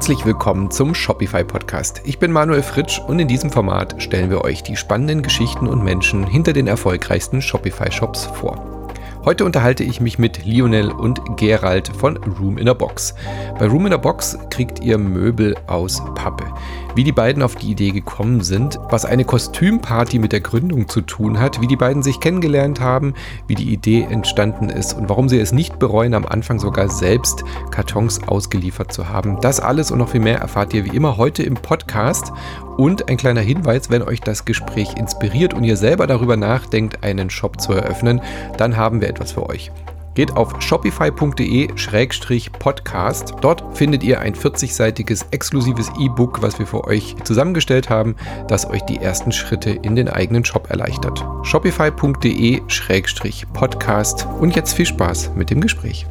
[0.00, 2.00] Herzlich willkommen zum Shopify Podcast.
[2.04, 5.84] Ich bin Manuel Fritsch und in diesem Format stellen wir euch die spannenden Geschichten und
[5.84, 8.79] Menschen hinter den erfolgreichsten Shopify Shops vor.
[9.22, 13.14] Heute unterhalte ich mich mit Lionel und Gerald von Room in a Box.
[13.58, 16.46] Bei Room in a Box kriegt ihr Möbel aus Pappe.
[16.94, 21.02] Wie die beiden auf die Idee gekommen sind, was eine Kostümparty mit der Gründung zu
[21.02, 23.12] tun hat, wie die beiden sich kennengelernt haben,
[23.46, 27.44] wie die Idee entstanden ist und warum sie es nicht bereuen, am Anfang sogar selbst
[27.70, 29.38] Kartons ausgeliefert zu haben.
[29.42, 32.32] Das alles und noch viel mehr erfahrt ihr wie immer heute im Podcast.
[32.80, 37.28] Und ein kleiner Hinweis, wenn euch das Gespräch inspiriert und ihr selber darüber nachdenkt, einen
[37.28, 38.22] Shop zu eröffnen,
[38.56, 39.70] dann haben wir etwas für euch.
[40.14, 43.34] Geht auf shopify.de-podcast.
[43.42, 48.16] Dort findet ihr ein 40-seitiges exklusives E-Book, was wir für euch zusammengestellt haben,
[48.48, 51.22] das euch die ersten Schritte in den eigenen Shop erleichtert.
[51.42, 54.26] shopify.de-podcast.
[54.40, 56.06] Und jetzt viel Spaß mit dem Gespräch.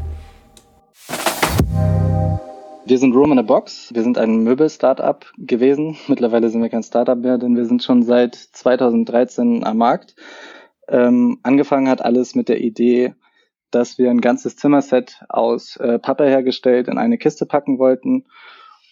[2.90, 3.94] Wir sind Room in a Box.
[3.94, 5.96] Wir sind ein Möbel-Startup gewesen.
[6.08, 10.16] Mittlerweile sind wir kein Startup mehr, denn wir sind schon seit 2013 am Markt.
[10.88, 13.14] Ähm, angefangen hat alles mit der Idee,
[13.70, 18.26] dass wir ein ganzes Zimmerset aus äh, Pappe hergestellt in eine Kiste packen wollten.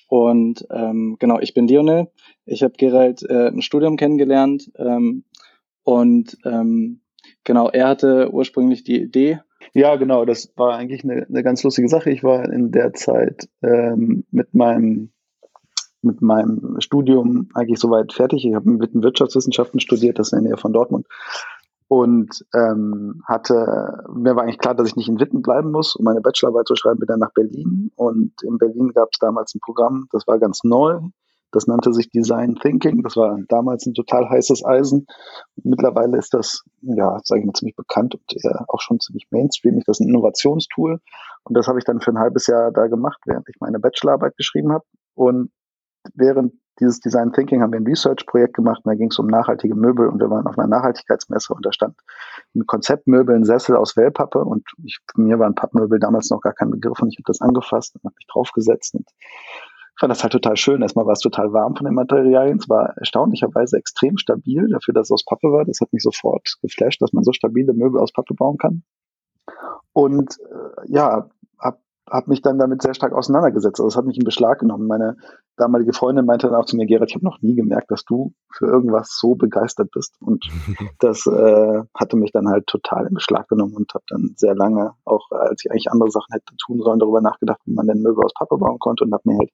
[0.07, 2.11] Und ähm, genau, ich bin Lionel.
[2.45, 4.69] Ich habe Gerald äh, im Studium kennengelernt.
[4.77, 5.23] Ähm,
[5.81, 7.01] und ähm,
[7.43, 9.39] genau, er hatte ursprünglich die Idee,
[9.73, 12.09] ja, genau, das war eigentlich eine, eine ganz lustige Sache.
[12.09, 15.11] Ich war in der Zeit ähm, mit meinem
[16.01, 18.45] mit meinem Studium eigentlich soweit fertig.
[18.45, 21.07] Ich habe mit Wirtschaftswissenschaften studiert, das ist in der Nähe von Dortmund.
[21.89, 26.03] Und ähm, hatte, mir war eigentlich klar, dass ich nicht in Witten bleiben muss, um
[26.03, 27.91] meine Bachelorarbeit zu schreiben, bin dann nach Berlin.
[27.95, 30.99] Und in Berlin gab es damals ein Programm, das war ganz neu.
[31.51, 33.03] Das nannte sich Design Thinking.
[33.03, 35.07] Das war damals ein total heißes Eisen.
[35.63, 39.83] Mittlerweile ist das, ja, sage ich mal, ziemlich bekannt und eher auch schon ziemlich mainstreamig.
[39.85, 40.99] Das ist ein Innovationstool.
[41.43, 44.35] Und das habe ich dann für ein halbes Jahr da gemacht, während ich meine Bachelorarbeit
[44.35, 44.83] geschrieben habe.
[45.15, 45.51] Und
[46.13, 49.75] während dieses Design Thinking haben wir ein Research-Projekt gemacht und da ging es um nachhaltige
[49.75, 51.95] Möbel und wir waren auf einer Nachhaltigkeitsmesse und da stand
[52.55, 56.69] ein Konzeptmöbel, ein Sessel aus Wellpappe und ich, mir waren Pappmöbel damals noch gar kein
[56.69, 59.07] Begriff und ich habe das angefasst und habe mich draufgesetzt und
[59.99, 60.81] fand das halt total schön.
[60.81, 62.59] Erstmal war es total warm von den Materialien.
[62.59, 65.65] Es war erstaunlicherweise extrem stabil dafür, dass es aus Pappe war.
[65.65, 68.83] Das hat mich sofort geflasht, dass man so stabile Möbel aus Pappe bauen kann.
[69.93, 71.29] Und äh, ja,
[72.07, 73.79] hab, hab mich dann damit sehr stark auseinandergesetzt.
[73.79, 74.87] Also es hat mich in Beschlag genommen.
[74.87, 75.17] Meine
[75.57, 78.33] damalige Freundin meinte dann auch zu mir, Gerhard, ich habe noch nie gemerkt, dass du
[78.51, 80.15] für irgendwas so begeistert bist.
[80.21, 80.45] Und
[80.99, 84.93] das äh, hatte mich dann halt total in Beschlag genommen und habe dann sehr lange,
[85.05, 88.23] auch als ich eigentlich andere Sachen hätte tun sollen, darüber nachgedacht, wie man denn Möbel
[88.23, 89.51] aus Pappe bauen konnte und habe mir halt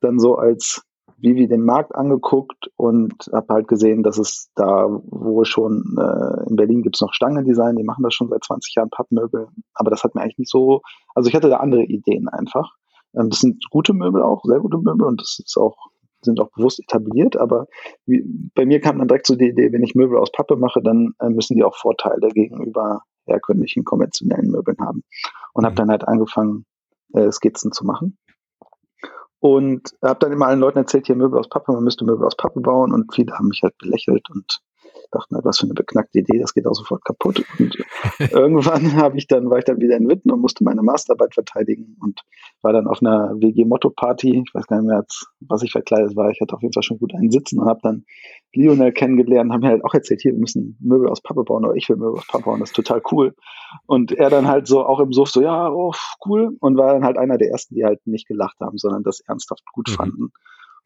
[0.00, 0.82] dann so als
[1.18, 6.56] Vivi den Markt angeguckt und habe halt gesehen, dass es da, wo schon äh, in
[6.56, 10.14] Berlin gibt's noch Stangendesign, die machen das schon seit 20 Jahren Pappmöbel, aber das hat
[10.14, 10.82] mir eigentlich nicht so,
[11.14, 12.74] also ich hatte da andere Ideen einfach.
[13.14, 15.76] Ähm, das sind gute Möbel auch, sehr gute Möbel und das ist auch
[16.22, 17.66] sind auch bewusst etabliert, aber
[18.04, 18.24] wie,
[18.54, 21.14] bei mir kam dann direkt so die Idee, wenn ich Möbel aus Pappe mache, dann
[21.20, 25.02] äh, müssen die auch Vorteile gegenüber herkömmlichen konventionellen Möbeln haben.
[25.52, 25.76] Und habe mhm.
[25.76, 26.64] dann halt angefangen,
[27.14, 28.18] äh, Skizzen zu machen.
[29.40, 32.36] Und habe dann immer allen Leuten erzählt, hier Möbel aus Pappe, man müsste Möbel aus
[32.36, 32.92] Pappe bauen.
[32.92, 34.60] Und viele haben mich halt belächelt und
[35.10, 37.44] dachten halt, was für eine beknackte Idee, das geht auch sofort kaputt.
[37.58, 37.76] Und
[38.18, 41.96] irgendwann habe ich dann, war ich dann wieder in Witten und musste meine Masterarbeit verteidigen
[42.00, 42.22] und
[42.62, 44.44] war dann auf einer WG-Motto-Party.
[44.46, 45.04] Ich weiß gar nicht mehr,
[45.40, 46.30] was ich verkleidet war.
[46.30, 48.04] Ich hatte auf jeden Fall schon gut einen Sitzen und habe dann
[48.54, 51.74] Lionel kennengelernt, haben mir halt auch erzählt, hier, wir müssen Möbel aus Pappe bauen, oder
[51.74, 53.34] ich will Möbel aus Pappe bauen, das ist total cool.
[53.86, 55.92] Und er dann halt so auch im Suff so, ja, oh,
[56.24, 56.56] cool.
[56.60, 59.62] Und war dann halt einer der ersten, die halt nicht gelacht haben, sondern das ernsthaft
[59.72, 59.94] gut mhm.
[59.94, 60.32] fanden.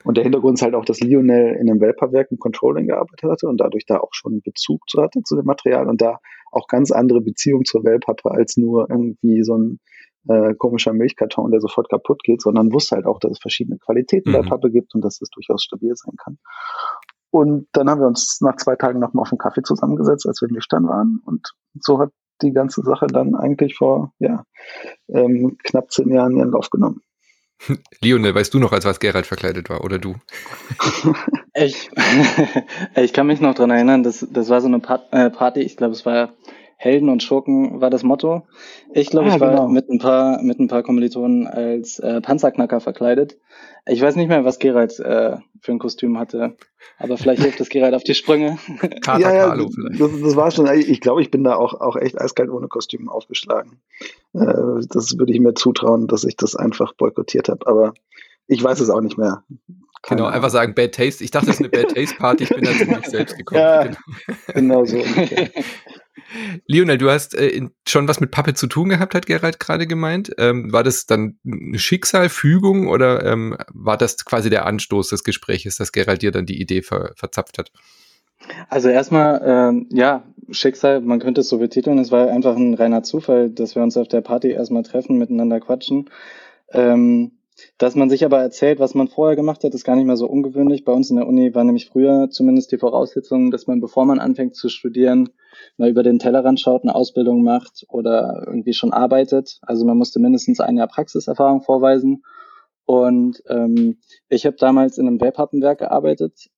[0.05, 3.49] Und der Hintergrund ist halt auch, dass Lionel in einem Welperwerk im Controlling gearbeitet hatte
[3.49, 6.19] und dadurch da auch schon Bezug zu hatte zu dem Material und da
[6.53, 9.79] auch ganz andere Beziehung zur Wellpappe als nur irgendwie so ein
[10.29, 14.31] äh, komischer Milchkarton, der sofort kaputt geht, sondern wusste halt auch, dass es verschiedene Qualitäten
[14.31, 14.35] mhm.
[14.35, 16.39] der Pappe gibt und dass es durchaus stabil sein kann.
[17.31, 20.49] Und dann haben wir uns nach zwei Tagen nochmal auf einen Kaffee zusammengesetzt, als wir
[20.51, 21.21] Nüchtern waren.
[21.25, 22.11] Und so hat
[22.43, 24.45] die ganze Sache dann eigentlich vor ja,
[25.09, 27.03] ähm, knapp zehn Jahren ihren Lauf genommen.
[28.03, 30.17] Lionel, weißt du noch, als was Gerald verkleidet war, oder du?
[31.55, 31.91] ich,
[32.97, 34.79] ich kann mich noch dran erinnern, das, das war so eine
[35.13, 36.33] äh, Party, ich glaube, es war
[36.83, 38.47] Helden und Schurken war das Motto.
[38.95, 39.69] Ich glaube, ah, ich war genau.
[39.69, 43.37] mit ein paar mit ein paar Kommilitonen als äh, Panzerknacker verkleidet.
[43.87, 46.57] Ich weiß nicht mehr, was Gerald äh, für ein Kostüm hatte,
[46.97, 48.57] aber vielleicht hilft das Gerald auf die Sprünge.
[49.07, 50.73] Ja, ja, das, das, war schon.
[50.75, 53.83] Ich glaube, ich bin da auch auch echt eiskalt ohne Kostüm aufgeschlagen.
[54.33, 57.67] Äh, das würde ich mir zutrauen, dass ich das einfach boykottiert habe.
[57.67, 57.93] Aber
[58.47, 59.45] ich weiß es auch nicht mehr.
[60.03, 61.23] Keine genau, einfach sagen Bad Taste.
[61.23, 62.45] Ich dachte, es ist eine Bad Taste Party.
[62.45, 63.61] Ich bin da zu mich selbst gekommen.
[63.61, 63.99] Ja, genau.
[64.55, 64.97] genau so.
[64.97, 65.51] Okay.
[66.67, 70.33] Lionel, du hast äh, schon was mit Pappe zu tun gehabt, hat Gerald gerade gemeint.
[70.39, 75.25] Ähm, war das dann eine Schicksal, Fügung oder ähm, war das quasi der Anstoß des
[75.25, 77.73] Gespräches, dass Gerald dir dann die Idee ver verzapft hat?
[78.69, 81.99] Also erstmal, ähm, ja, Schicksal, man könnte es so betiteln.
[81.99, 85.61] Es war einfach ein reiner Zufall, dass wir uns auf der Party erstmal treffen, miteinander
[85.61, 86.11] quatschen.
[86.73, 87.33] Ähm,
[87.79, 90.27] dass man sich aber erzählt, was man vorher gemacht hat, ist gar nicht mehr so
[90.27, 90.85] ungewöhnlich.
[90.85, 94.19] Bei uns in der Uni war nämlich früher zumindest die Voraussetzung, dass man, bevor man
[94.19, 95.31] anfängt zu studieren,
[95.77, 99.59] mal über den Tellerrand schaut, eine Ausbildung macht oder irgendwie schon arbeitet.
[99.63, 102.23] Also man musste mindestens ein Jahr Praxiserfahrung vorweisen.
[102.85, 103.99] Und ähm,
[104.29, 106.51] ich habe damals in einem Webhappenwerk gearbeitet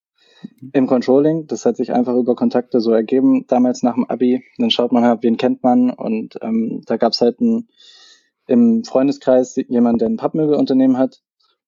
[0.72, 1.46] im Controlling.
[1.46, 4.42] Das hat sich einfach über Kontakte so ergeben, damals nach dem Abi.
[4.58, 7.68] Dann schaut man halt, wen kennt man und ähm, da gab es halt ein,
[8.46, 11.22] im Freundeskreis jemand, der ein Pappmöbelunternehmen hat.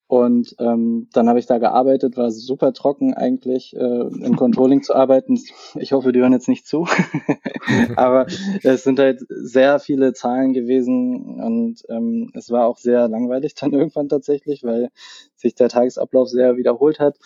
[0.06, 4.94] Und ähm, dann habe ich da gearbeitet, war super trocken eigentlich, äh, im Controlling zu
[4.94, 5.40] arbeiten.
[5.76, 6.86] Ich hoffe, die hören jetzt nicht zu.
[7.96, 8.26] Aber
[8.62, 13.72] es sind halt sehr viele Zahlen gewesen und ähm, es war auch sehr langweilig dann
[13.72, 14.90] irgendwann tatsächlich, weil
[15.36, 17.16] sich der Tagesablauf sehr wiederholt hat.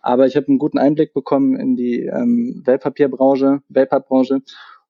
[0.00, 4.42] Aber ich habe einen guten Einblick bekommen in die ähm, Wellpapierbranche, Wellpappbranche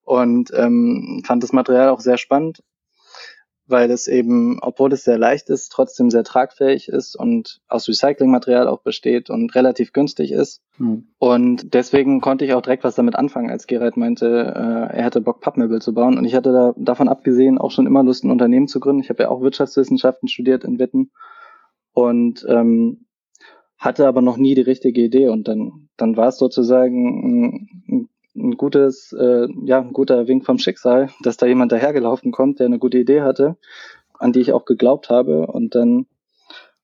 [0.05, 2.63] und ähm, fand das Material auch sehr spannend,
[3.73, 8.69] weil es eben, obwohl es sehr leicht ist, trotzdem sehr tragfähig ist und aus Recyclingmaterial
[8.69, 10.63] auch besteht und relativ günstig ist.
[10.77, 11.09] Hm.
[11.19, 15.21] Und deswegen konnte ich auch direkt was damit anfangen, als Gerald meinte, äh, er hätte
[15.21, 16.17] Bock, Pappmöbel zu bauen.
[16.19, 19.03] Und ich hatte da davon abgesehen auch schon immer Lust, ein Unternehmen zu gründen.
[19.03, 21.11] Ich habe ja auch Wirtschaftswissenschaften studiert in Witten.
[21.95, 23.07] Und ähm,
[23.83, 28.09] hatte aber noch nie die richtige Idee und dann, dann war es sozusagen ein, ein
[28.35, 32.79] gutes, äh, ja, ein guter Wink vom Schicksal, dass da jemand dahergelaufen kommt, der eine
[32.79, 33.57] gute Idee hatte,
[34.19, 36.07] an die ich auch geglaubt habe und dann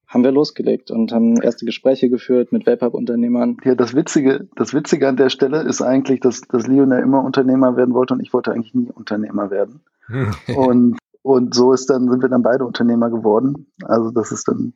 [0.09, 3.59] haben wir losgelegt und haben erste Gespräche geführt mit Webhub-Unternehmern.
[3.65, 7.77] Ja, das Witzige, das Witzige an der Stelle ist eigentlich, dass, dass Lionel immer Unternehmer
[7.77, 9.83] werden wollte und ich wollte eigentlich nie Unternehmer werden.
[10.56, 13.71] und, und so ist dann, sind wir dann beide Unternehmer geworden.
[13.85, 14.73] Also das ist dann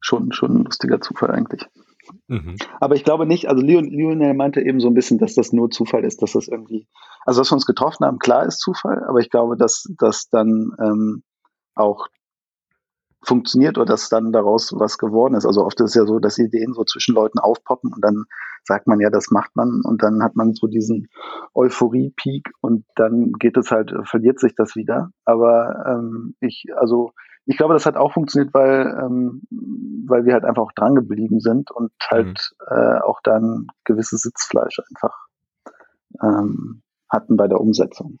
[0.00, 1.66] schon, schon ein lustiger Zufall eigentlich.
[2.28, 2.56] Mhm.
[2.80, 5.70] Aber ich glaube nicht, also Leon, Lionel meinte eben so ein bisschen, dass das nur
[5.70, 6.86] Zufall ist, dass das irgendwie,
[7.24, 10.72] also dass wir uns getroffen haben, klar ist Zufall, aber ich glaube, dass das dann
[10.80, 11.22] ähm,
[11.74, 12.08] auch
[13.22, 15.44] funktioniert oder dass dann daraus was geworden ist.
[15.44, 18.24] Also oft ist es ja so, dass Ideen so zwischen Leuten aufpoppen und dann
[18.64, 21.08] sagt man ja, das macht man und dann hat man so diesen
[21.54, 25.10] Euphorie-Peak und dann geht es halt, verliert sich das wieder.
[25.24, 27.12] Aber ähm, ich, also
[27.50, 29.42] ich glaube, das hat auch funktioniert, weil, ähm,
[30.06, 32.76] weil wir halt einfach auch dran geblieben sind und halt mhm.
[32.76, 35.16] äh, auch dann gewisses Sitzfleisch einfach
[36.22, 38.18] ähm, hatten bei der Umsetzung.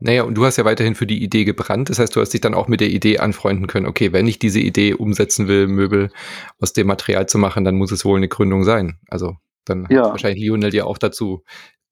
[0.00, 1.90] Naja, und du hast ja weiterhin für die Idee gebrannt.
[1.90, 4.38] Das heißt, du hast dich dann auch mit der Idee anfreunden können, okay, wenn ich
[4.38, 6.10] diese Idee umsetzen will, Möbel
[6.58, 8.98] aus dem Material zu machen, dann muss es wohl eine Gründung sein.
[9.10, 9.36] Also
[9.66, 10.04] dann ja.
[10.04, 11.44] hat wahrscheinlich Lionel dir auch dazu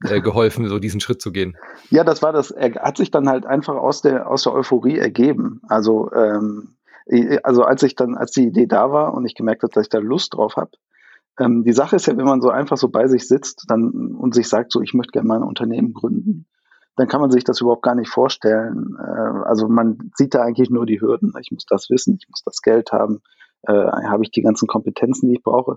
[0.04, 1.56] äh, geholfen, so diesen Schritt zu gehen.
[1.90, 4.98] Ja, das war das, er hat sich dann halt einfach aus der, aus der Euphorie
[4.98, 5.60] ergeben.
[5.68, 6.76] Also, ähm,
[7.42, 9.90] also als ich dann, als die Idee da war und ich gemerkt habe, dass ich
[9.90, 10.70] da Lust drauf habe,
[11.38, 14.34] ähm, die Sache ist ja, wenn man so einfach so bei sich sitzt dann und
[14.34, 16.46] sich sagt, so ich möchte gerne mal ein Unternehmen gründen,
[16.96, 18.96] dann kann man sich das überhaupt gar nicht vorstellen.
[18.98, 21.32] Äh, also man sieht da eigentlich nur die Hürden.
[21.40, 23.22] Ich muss das wissen, ich muss das Geld haben,
[23.62, 25.76] äh, habe ich die ganzen Kompetenzen, die ich brauche.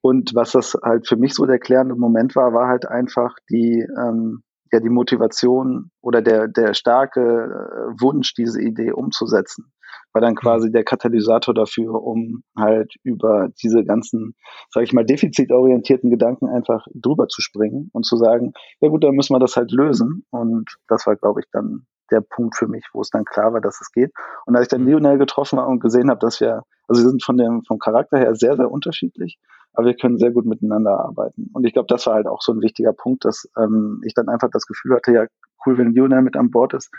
[0.00, 3.86] Und was das halt für mich so der klärende Moment war, war halt einfach die,
[3.98, 4.42] ähm,
[4.72, 9.72] ja, die Motivation oder der, der starke äh, Wunsch, diese Idee umzusetzen
[10.16, 14.34] war dann quasi der Katalysator dafür, um halt über diese ganzen,
[14.70, 19.14] sage ich mal, defizitorientierten Gedanken einfach drüber zu springen und zu sagen, ja gut, dann
[19.14, 20.24] müssen wir das halt lösen.
[20.30, 23.60] Und das war, glaube ich, dann der Punkt für mich, wo es dann klar war,
[23.60, 24.10] dass es geht.
[24.46, 24.88] Und als ich dann mhm.
[24.88, 28.18] Lionel getroffen habe und gesehen habe, dass wir, also wir sind von dem, vom Charakter
[28.18, 29.38] her sehr, sehr unterschiedlich,
[29.72, 31.50] aber wir können sehr gut miteinander arbeiten.
[31.52, 34.28] Und ich glaube, das war halt auch so ein wichtiger Punkt, dass ähm, ich dann
[34.28, 35.26] einfach das Gefühl hatte, ja,
[35.64, 36.90] cool, wenn Lionel mit an Bord ist,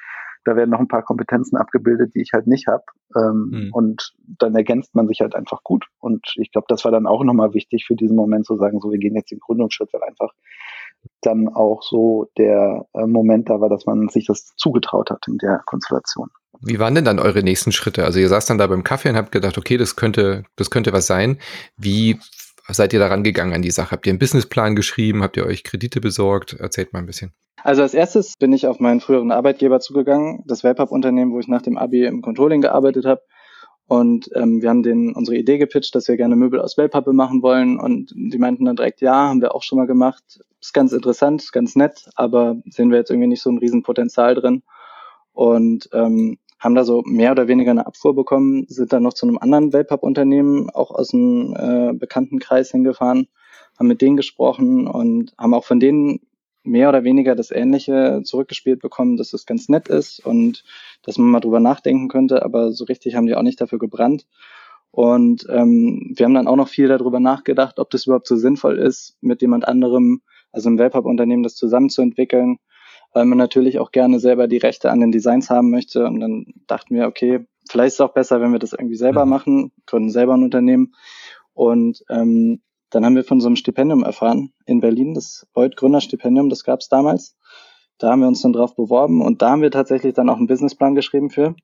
[0.47, 2.83] da werden noch ein paar Kompetenzen abgebildet, die ich halt nicht habe.
[3.15, 3.69] Ähm, mhm.
[3.73, 5.87] Und dann ergänzt man sich halt einfach gut.
[5.99, 8.89] Und ich glaube, das war dann auch nochmal wichtig für diesen Moment zu sagen, so
[8.89, 10.31] wir gehen jetzt den Gründungsschritt, weil einfach
[11.21, 15.37] dann auch so der äh, Moment da war, dass man sich das zugetraut hat in
[15.37, 16.29] der Konstellation.
[16.61, 18.05] Wie waren denn dann eure nächsten Schritte?
[18.05, 20.93] Also ihr saß dann da beim Kaffee und habt gedacht, okay, das könnte, das könnte
[20.93, 21.37] was sein.
[21.77, 22.19] Wie
[22.67, 23.91] seid ihr daran gegangen an die Sache?
[23.91, 25.23] Habt ihr einen Businessplan geschrieben?
[25.23, 26.53] Habt ihr euch Kredite besorgt?
[26.53, 27.31] Erzählt mal ein bisschen.
[27.63, 31.61] Also als erstes bin ich auf meinen früheren Arbeitgeber zugegangen, das Webhub-Unternehmen, wo ich nach
[31.61, 33.21] dem Abi im Controlling gearbeitet habe.
[33.87, 37.41] Und ähm, wir haben denen unsere Idee gepitcht, dass wir gerne Möbel aus Wellpappe machen
[37.41, 37.79] wollen.
[37.79, 40.23] Und die meinten dann direkt, ja, haben wir auch schon mal gemacht.
[40.59, 44.63] Ist ganz interessant, ganz nett, aber sehen wir jetzt irgendwie nicht so ein Riesenpotenzial drin.
[45.31, 49.27] Und ähm, haben da so mehr oder weniger eine Abfuhr bekommen, sind dann noch zu
[49.27, 53.27] einem anderen Wellpapp-Unternehmen, auch aus dem äh, Bekanntenkreis hingefahren,
[53.77, 56.19] haben mit denen gesprochen und haben auch von denen
[56.63, 60.63] mehr oder weniger das Ähnliche zurückgespielt bekommen, dass es ganz nett ist und
[61.03, 64.27] dass man mal drüber nachdenken könnte, aber so richtig haben die auch nicht dafür gebrannt.
[64.91, 68.79] Und ähm, wir haben dann auch noch viel darüber nachgedacht, ob das überhaupt so sinnvoll
[68.79, 70.21] ist, mit jemand anderem,
[70.51, 72.57] also im Webhub-Unternehmen, das zusammenzuentwickeln,
[73.13, 76.05] weil man natürlich auch gerne selber die Rechte an den Designs haben möchte.
[76.05, 79.25] Und dann dachten wir, okay, vielleicht ist es auch besser, wenn wir das irgendwie selber
[79.25, 79.29] mhm.
[79.29, 80.93] machen, gründen selber ein Unternehmen.
[81.53, 86.49] Und ähm, dann haben wir von so einem Stipendium erfahren in Berlin, das Beuth Gründerstipendium,
[86.49, 87.35] das gab es damals.
[87.97, 90.47] Da haben wir uns dann drauf beworben und da haben wir tatsächlich dann auch einen
[90.47, 91.55] Businessplan geschrieben für.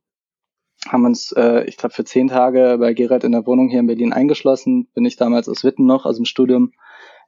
[0.88, 3.88] Haben uns, äh, ich glaube, für zehn Tage bei Gerald in der Wohnung hier in
[3.88, 4.88] Berlin eingeschlossen.
[4.94, 6.74] Bin ich damals aus Witten noch, aus dem Studium,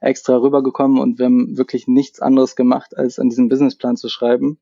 [0.00, 4.58] extra rübergekommen und wir haben wirklich nichts anderes gemacht, als an diesem Businessplan zu schreiben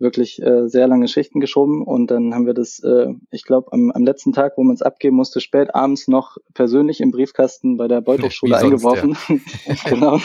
[0.00, 3.90] wirklich äh, sehr lange Schichten geschoben und dann haben wir das, äh, ich glaube, am,
[3.90, 7.86] am letzten Tag, wo man es abgeben musste, spät abends noch persönlich im Briefkasten bei
[7.86, 9.16] der Beutelschule eingeworfen.
[9.28, 9.74] Ja.
[9.84, 10.18] genau.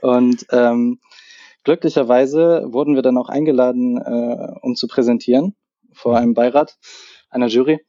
[0.00, 1.00] Und ähm,
[1.64, 5.56] glücklicherweise wurden wir dann auch eingeladen, äh, um zu präsentieren
[5.92, 6.18] vor mhm.
[6.18, 6.78] einem Beirat
[7.30, 7.80] einer Jury.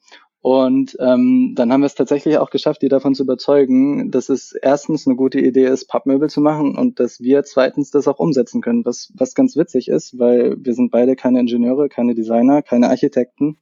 [0.41, 4.53] Und ähm, dann haben wir es tatsächlich auch geschafft, die davon zu überzeugen, dass es
[4.53, 8.61] erstens eine gute Idee ist, Pappmöbel zu machen und dass wir zweitens das auch umsetzen
[8.61, 12.89] können, was, was ganz witzig ist, weil wir sind beide keine Ingenieure, keine Designer, keine
[12.89, 13.57] Architekten.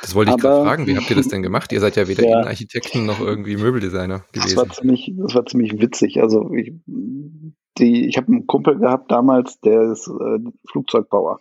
[0.00, 1.70] Das wollte ich gerade fragen, wie habt ihr das denn gemacht?
[1.70, 2.40] Ihr seid ja weder ja.
[2.44, 4.56] Architekten noch irgendwie Möbeldesigner gewesen.
[4.56, 6.22] Das war ziemlich, das war ziemlich witzig.
[6.22, 6.72] Also ich,
[7.76, 11.40] die, ich habe einen Kumpel gehabt damals, der ist äh, Flugzeugbauer.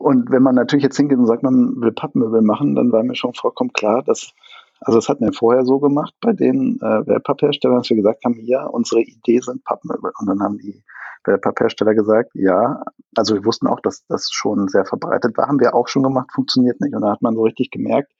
[0.00, 3.14] Und wenn man natürlich jetzt hingeht und sagt, man will Pappmöbel machen, dann war mir
[3.14, 4.32] schon vollkommen klar, dass,
[4.80, 8.40] also das hatten wir vorher so gemacht bei den äh, Wellpappherstellern, dass wir gesagt haben,
[8.40, 10.10] ja, unsere Idee sind Pappmöbel.
[10.18, 10.82] Und dann haben die
[11.24, 12.82] Wellpapphersteller gesagt, ja,
[13.14, 16.32] also wir wussten auch, dass das schon sehr verbreitet war, haben wir auch schon gemacht,
[16.32, 16.94] funktioniert nicht.
[16.94, 18.10] Und da hat man so richtig gemerkt,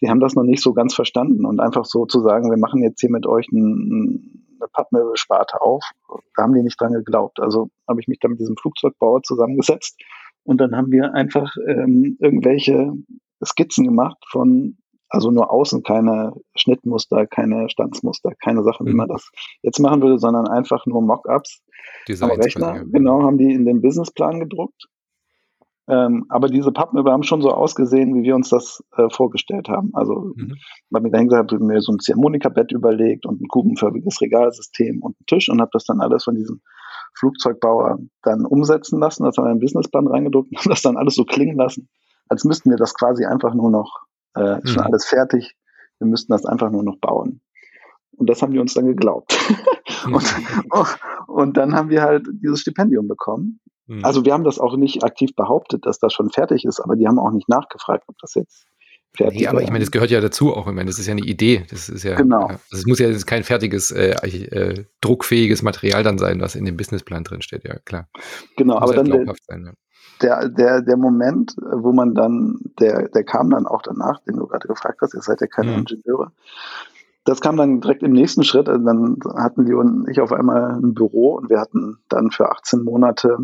[0.00, 2.80] die haben das noch nicht so ganz verstanden und einfach so zu sagen, wir machen
[2.80, 5.82] jetzt hier mit euch ein, eine Pappmöbelsparte auf,
[6.36, 7.40] da haben die nicht dran geglaubt.
[7.40, 10.00] Also habe ich mich da mit diesem Flugzeugbauer zusammengesetzt
[10.48, 12.94] und dann haben wir einfach ähm, irgendwelche
[13.44, 14.78] Skizzen gemacht von,
[15.10, 18.96] also nur außen, keine Schnittmuster, keine Stanzmuster, keine Sachen, wie mhm.
[18.96, 21.62] man das jetzt machen würde, sondern einfach nur Mockups
[22.22, 22.82] am Rechner.
[22.86, 24.86] Genau, haben die in den Businessplan gedruckt.
[25.86, 29.90] Ähm, aber diese Pappmöbel haben schon so ausgesehen, wie wir uns das äh, vorgestellt haben.
[29.92, 30.54] Also, mhm.
[30.88, 35.16] weil mir dahin gesagt habe, mir so ein Ziehharmonika-Bett überlegt und ein kubenförmiges Regalsystem und
[35.18, 36.62] einen Tisch und habe das dann alles von diesem
[37.14, 39.24] Flugzeugbauer dann umsetzen lassen.
[39.24, 41.88] Das haben wir in den Businessplan reingedruckt und haben das dann alles so klingen lassen,
[42.28, 44.66] als müssten wir das quasi einfach nur noch, äh, mhm.
[44.66, 45.56] schon alles fertig,
[45.98, 47.40] wir müssten das einfach nur noch bauen.
[48.16, 49.36] Und das haben die uns dann geglaubt.
[50.06, 50.98] und,
[51.28, 53.60] und dann haben wir halt dieses Stipendium bekommen.
[53.86, 54.04] Mhm.
[54.04, 57.06] Also wir haben das auch nicht aktiv behauptet, dass das schon fertig ist, aber die
[57.06, 58.66] haben auch nicht nachgefragt, ob das jetzt
[59.14, 59.40] fertig.
[59.40, 60.66] Nee, aber ich meine, das gehört ja dazu auch.
[60.66, 61.64] Ich meine, das ist ja eine Idee.
[61.70, 62.14] Das ist ja.
[62.14, 62.46] Genau.
[62.46, 66.76] Also es muss ja kein fertiges, äh, äh, druckfähiges Material dann sein, was in dem
[66.76, 67.64] Businessplan drin steht.
[67.64, 68.08] Ja, klar.
[68.56, 69.72] Genau, aber dann der, sein, ja.
[70.22, 74.46] der, der, der Moment, wo man dann, der, der kam dann auch danach, den du
[74.46, 75.78] gerade gefragt hast, ihr seid ja keine mhm.
[75.78, 76.32] Ingenieure.
[77.24, 78.70] Das kam dann direkt im nächsten Schritt.
[78.70, 82.50] Also dann hatten die und ich auf einmal ein Büro und wir hatten dann für
[82.50, 83.36] 18 Monate,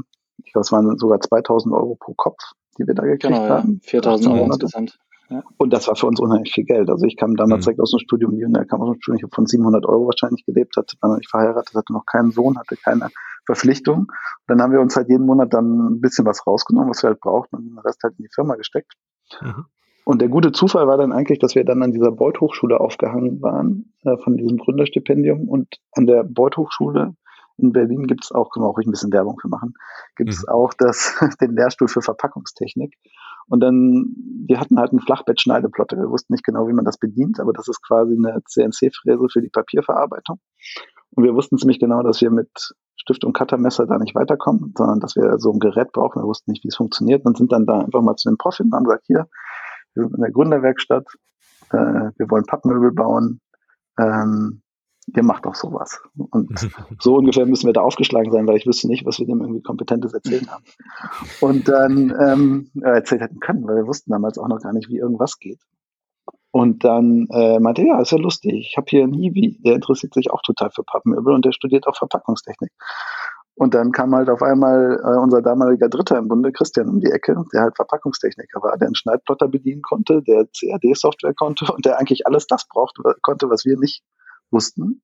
[0.42, 2.42] ich glaube, es waren sogar 2000 Euro pro Kopf,
[2.78, 3.80] die wir da gekriegt genau, haben.
[3.82, 3.90] Ja.
[3.90, 4.98] 4000 Euro insgesamt.
[5.56, 6.90] Und das war für uns unheimlich viel Geld.
[6.90, 7.64] Also ich kam damals mhm.
[7.64, 10.44] direkt aus dem Studium, die kam aus dem Studium, ich habe von 700 Euro wahrscheinlich
[10.44, 13.10] gelebt, hatte, war noch nicht verheiratet, hatte noch keinen Sohn, hatte keine
[13.46, 13.98] Verpflichtung.
[13.98, 14.08] Und
[14.46, 17.20] dann haben wir uns halt jeden Monat dann ein bisschen was rausgenommen, was wir halt
[17.20, 18.92] brauchten und den Rest halt in die Firma gesteckt.
[19.40, 19.66] Mhm.
[20.04, 23.40] Und der gute Zufall war dann eigentlich, dass wir dann an dieser Beuth Hochschule aufgehangen
[23.40, 25.48] waren, äh, von diesem Gründerstipendium.
[25.48, 27.14] Und an der Beuth Hochschule
[27.56, 29.74] in Berlin gibt es auch, können wir auch ein bisschen Werbung für machen,
[30.16, 30.48] gibt es mhm.
[30.48, 32.94] auch das, den Lehrstuhl für Verpackungstechnik.
[33.48, 34.14] Und dann,
[34.46, 35.96] wir hatten halt einen Flachbett-Schneideplotter.
[35.96, 39.42] Wir wussten nicht genau, wie man das bedient, aber das ist quasi eine CNC-Fräse für
[39.42, 40.40] die Papierverarbeitung.
[41.10, 42.50] Und wir wussten ziemlich genau, dass wir mit
[42.96, 46.22] Stift und Cuttermesser da nicht weiterkommen, sondern dass wir so ein Gerät brauchen.
[46.22, 48.56] Wir wussten nicht, wie es funktioniert und sind dann da einfach mal zu dem Prof
[48.56, 49.28] hin und haben gesagt, hier,
[49.94, 51.06] wir sind in der Gründerwerkstatt,
[51.70, 53.40] äh, wir wollen Pappmöbel bauen,
[53.98, 54.62] ähm,
[55.06, 56.00] ihr macht doch sowas.
[56.16, 56.50] Und
[57.00, 59.62] so ungefähr müssen wir da aufgeschlagen sein, weil ich wüsste nicht, was wir dem irgendwie
[59.62, 60.64] Kompetentes erzählen haben.
[61.40, 64.98] Und dann ähm, erzählt hätten können, weil wir wussten damals auch noch gar nicht, wie
[64.98, 65.60] irgendwas geht.
[66.50, 68.68] Und dann äh, meinte ja, ist ja lustig.
[68.70, 71.86] Ich habe hier einen Hiwi, der interessiert sich auch total für Pappmöbel und der studiert
[71.88, 72.70] auch Verpackungstechnik.
[73.56, 77.10] Und dann kam halt auf einmal äh, unser damaliger Dritter im Bunde, Christian, um die
[77.10, 81.98] Ecke, der halt Verpackungstechniker war, der einen Schneidplotter bedienen konnte, der CAD-Software konnte und der
[81.98, 84.02] eigentlich alles das brauchte, konnte, was wir nicht
[84.50, 85.02] wussten.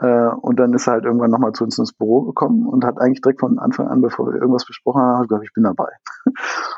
[0.00, 2.98] Äh, und dann ist er halt irgendwann nochmal zu uns ins Büro gekommen und hat
[2.98, 5.88] eigentlich direkt von Anfang an, bevor wir irgendwas besprochen haben, gesagt, ich bin dabei.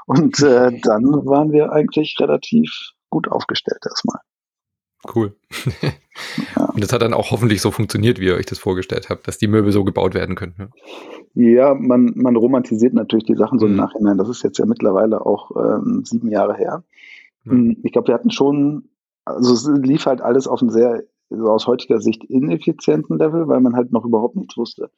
[0.07, 2.71] Und äh, dann waren wir eigentlich relativ
[3.11, 4.21] gut aufgestellt erstmal.
[5.15, 5.37] Cool.
[6.75, 9.39] Und das hat dann auch hoffentlich so funktioniert, wie ihr euch das vorgestellt habt, dass
[9.39, 10.71] die Möbel so gebaut werden können.
[11.35, 13.79] Ja, ja man, man romantisiert natürlich die Sachen so im mhm.
[13.79, 14.19] Nachhinein.
[14.19, 16.85] Das ist jetzt ja mittlerweile auch ähm, sieben Jahre her.
[17.45, 17.79] Mhm.
[17.83, 18.91] Ich glaube, wir hatten schon,
[19.25, 21.03] also es lief halt alles auf einem sehr
[21.37, 24.91] so aus heutiger Sicht ineffizienten Level, weil man halt noch überhaupt nichts wusste.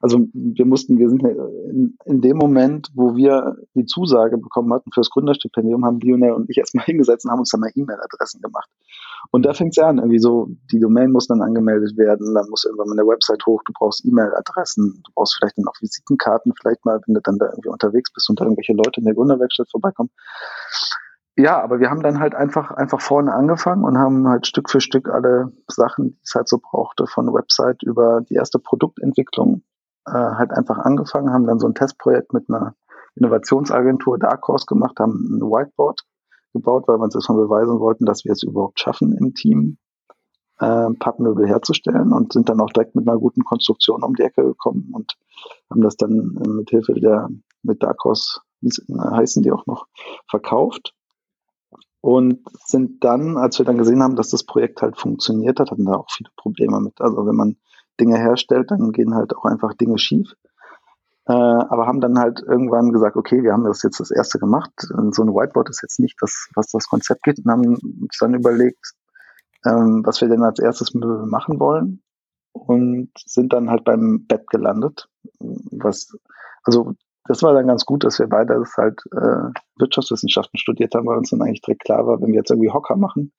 [0.00, 4.90] Also wir mussten, wir sind in, in dem Moment, wo wir die Zusage bekommen hatten
[4.92, 8.40] für das Gründerstipendium, haben Lionel und ich erstmal hingesetzt und haben uns dann mal E-Mail-Adressen
[8.40, 8.68] gemacht.
[9.30, 12.48] Und da fängt es ja an, irgendwie so, die Domain muss dann angemeldet werden, dann
[12.48, 16.54] muss irgendwann mal eine Website hoch, du brauchst E-Mail-Adressen, du brauchst vielleicht dann auch Visitenkarten,
[16.58, 19.14] vielleicht mal, wenn du dann da irgendwie unterwegs bist und da irgendwelche Leute in der
[19.14, 20.10] Gründerwerkstatt vorbeikommen
[21.36, 24.80] ja, aber wir haben dann halt einfach, einfach vorne angefangen und haben halt Stück für
[24.80, 29.62] Stück alle Sachen, die es halt so brauchte, von Website über die erste Produktentwicklung
[30.06, 32.74] äh, halt einfach angefangen, haben dann so ein Testprojekt mit einer
[33.14, 36.02] Innovationsagentur Dark Horse gemacht, haben ein Whiteboard
[36.52, 39.78] gebaut, weil wir uns erstmal beweisen wollten, dass wir es überhaupt schaffen im Team,
[40.58, 44.42] äh, Pappmöbel herzustellen und sind dann auch direkt mit einer guten Konstruktion um die Ecke
[44.42, 45.16] gekommen und
[45.70, 47.28] haben das dann äh, mit Hilfe der,
[47.62, 49.86] mit Dark Horse, wie heißen die auch noch,
[50.28, 50.92] verkauft
[52.00, 55.84] und sind dann, als wir dann gesehen haben, dass das Projekt halt funktioniert hat, hatten
[55.84, 57.00] da auch viele Probleme mit.
[57.00, 57.56] Also wenn man
[58.00, 60.32] Dinge herstellt, dann gehen halt auch einfach Dinge schief.
[61.26, 64.72] Äh, aber haben dann halt irgendwann gesagt, okay, wir haben das jetzt das erste gemacht.
[64.78, 68.34] So ein Whiteboard ist jetzt nicht das, was das Konzept geht und haben uns dann
[68.34, 68.94] überlegt,
[69.66, 72.02] ähm, was wir denn als erstes machen wollen
[72.52, 75.08] und sind dann halt beim Bett gelandet.
[75.38, 76.16] Was,
[76.64, 81.06] also das war dann ganz gut, dass wir beide das halt äh, Wirtschaftswissenschaften studiert haben,
[81.06, 83.32] weil uns dann eigentlich direkt klar war, wenn wir jetzt irgendwie Hocker machen,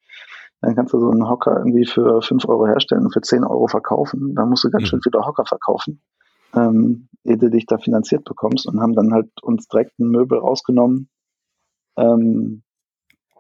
[0.62, 3.68] dann kannst du so einen Hocker irgendwie für 5 Euro herstellen und für 10 Euro
[3.68, 4.36] verkaufen.
[4.36, 4.88] Dann musst du ganz mhm.
[4.88, 6.02] schön viele Hocker verkaufen,
[6.56, 10.38] ähm, ehe du dich da finanziert bekommst und haben dann halt uns direkt ein Möbel
[10.38, 11.10] rausgenommen,
[11.98, 12.64] ähm,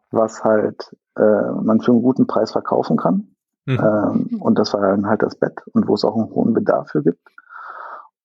[0.09, 3.35] was halt äh, man für einen guten Preis verkaufen kann.
[3.65, 3.79] Mhm.
[3.79, 6.89] Ähm, und das war dann halt das Bett und wo es auch einen hohen Bedarf
[6.89, 7.21] für gibt.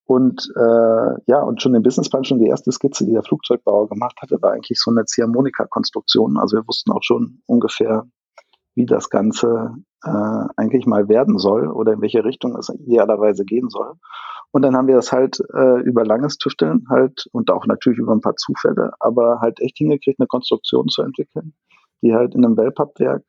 [0.07, 4.17] Und äh, ja, und schon im Businessplan, schon die erste Skizze, die der Flugzeugbauer gemacht
[4.23, 6.39] hatte, war eigentlich so eine Ziehharmonika-Konstruktion.
[6.39, 8.07] Also wir wussten auch schon ungefähr,
[8.77, 13.69] wie das Ganze äh, eigentlich mal werden soll oder in welche Richtung es idealerweise gehen
[13.69, 13.95] soll.
[14.53, 18.13] Und dann haben wir das halt äh, über langes Tüfteln halt und auch natürlich über
[18.13, 21.53] ein paar Zufälle, aber halt echt hingekriegt, eine Konstruktion zu entwickeln,
[22.01, 23.25] die halt in einem Wellpappwerk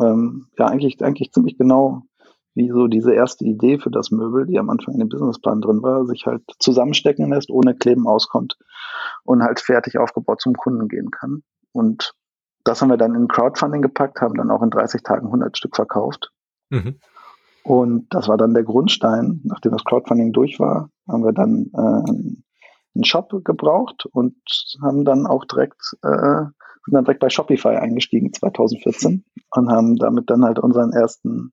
[0.00, 2.02] ähm, ja eigentlich, eigentlich ziemlich genau
[2.54, 5.82] wie so diese erste Idee für das Möbel, die am Anfang in dem Businessplan drin
[5.82, 8.56] war, sich halt zusammenstecken lässt, ohne Kleben auskommt
[9.24, 11.42] und halt fertig aufgebaut zum Kunden gehen kann.
[11.72, 12.14] Und
[12.64, 15.76] das haben wir dann in Crowdfunding gepackt, haben dann auch in 30 Tagen 100 Stück
[15.76, 16.30] verkauft.
[16.70, 16.96] Mhm.
[17.62, 19.40] Und das war dann der Grundstein.
[19.44, 22.10] Nachdem das Crowdfunding durch war, haben wir dann äh,
[22.94, 24.36] einen Shop gebraucht und
[24.82, 26.44] haben dann auch direkt, äh,
[26.84, 31.52] sind dann direkt bei Shopify eingestiegen 2014 und haben damit dann halt unseren ersten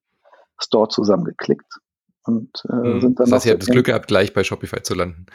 [0.60, 1.80] Store zusammengeklickt
[2.24, 3.00] und äh, mhm.
[3.00, 3.26] sind dann.
[3.26, 5.26] Das heißt, ihr habt das Glück gehabt, gleich bei Shopify zu landen.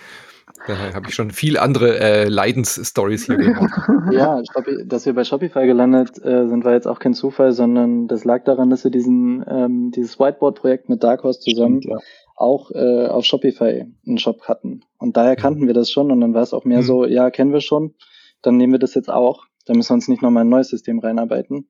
[0.68, 3.72] Da habe ich schon viel andere äh, Leidensstories hier gehört.
[4.12, 4.42] ja,
[4.86, 8.44] dass wir bei Shopify gelandet äh, sind, war jetzt auch kein Zufall, sondern das lag
[8.44, 12.08] daran, dass wir diesen ähm, dieses Whiteboard-Projekt mit Dark Horse zusammen Stimmt, ja.
[12.36, 14.82] auch äh, auf Shopify einen Shop hatten.
[14.98, 15.68] Und daher kannten mhm.
[15.68, 16.86] wir das schon und dann war es auch mehr mhm.
[16.86, 17.96] so, ja, kennen wir schon,
[18.42, 19.46] dann nehmen wir das jetzt auch.
[19.66, 21.70] Da müssen wir uns nicht nochmal ein neues System reinarbeiten.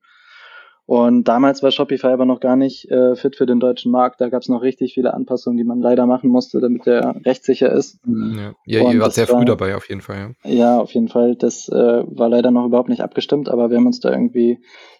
[0.86, 4.20] Und damals war Shopify aber noch gar nicht äh, fit für den deutschen Markt.
[4.20, 7.72] Da gab es noch richtig viele Anpassungen, die man leider machen musste, damit der rechtssicher
[7.72, 8.06] ist.
[8.06, 8.54] Mhm.
[8.66, 10.34] Ja, ja ihr wart sehr früh war, dabei auf jeden Fall.
[10.44, 11.36] Ja, ja auf jeden Fall.
[11.36, 14.58] Das äh, war leider noch überhaupt nicht abgestimmt, aber wir haben uns da irgendwie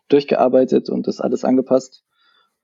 [0.08, 2.02] durchgearbeitet und das alles angepasst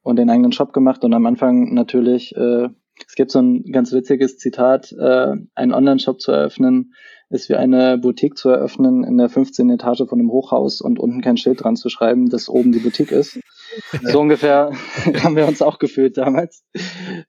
[0.02, 1.04] und den eigenen Shop gemacht.
[1.04, 2.68] Und am Anfang natürlich, äh,
[3.06, 6.94] es gibt so ein ganz witziges Zitat, äh, einen Online-Shop zu eröffnen,
[7.30, 9.70] ist wie eine Boutique zu eröffnen in der 15.
[9.70, 13.12] Etage von einem Hochhaus und unten kein Schild dran zu schreiben, dass oben die Boutique
[13.12, 13.40] ist.
[14.02, 14.72] So ungefähr
[15.22, 16.64] haben wir uns auch gefühlt damals,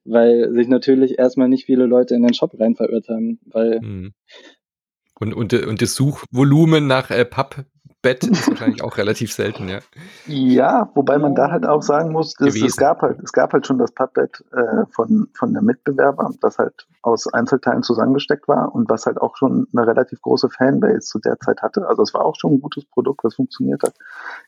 [0.04, 4.12] weil sich natürlich erstmal nicht viele Leute in den Shop rein verirrt haben, weil mhm.
[5.20, 7.64] und, und, und das Suchvolumen nach äh, Papp
[8.02, 9.78] Bett ist wahrscheinlich auch relativ selten, ja.
[10.26, 13.66] Ja, wobei man da halt auch sagen muss, dass es gab halt, es gab halt
[13.66, 18.90] schon das Pappbett äh, von, von der Mitbewerber, das halt aus Einzelteilen zusammengesteckt war und
[18.90, 21.86] was halt auch schon eine relativ große Fanbase zu der Zeit hatte.
[21.86, 23.94] Also es war auch schon ein gutes Produkt, was funktioniert hat.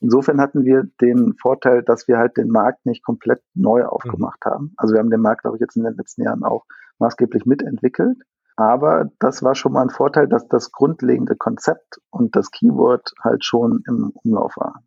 [0.01, 4.51] Insofern hatten wir den Vorteil, dass wir halt den Markt nicht komplett neu aufgemacht mhm.
[4.51, 4.75] haben.
[4.77, 6.65] Also wir haben den Markt, glaube ich, jetzt in den letzten Jahren auch
[6.99, 8.19] maßgeblich mitentwickelt.
[8.57, 13.45] Aber das war schon mal ein Vorteil, dass das grundlegende Konzept und das Keyword halt
[13.45, 14.83] schon im Umlauf war.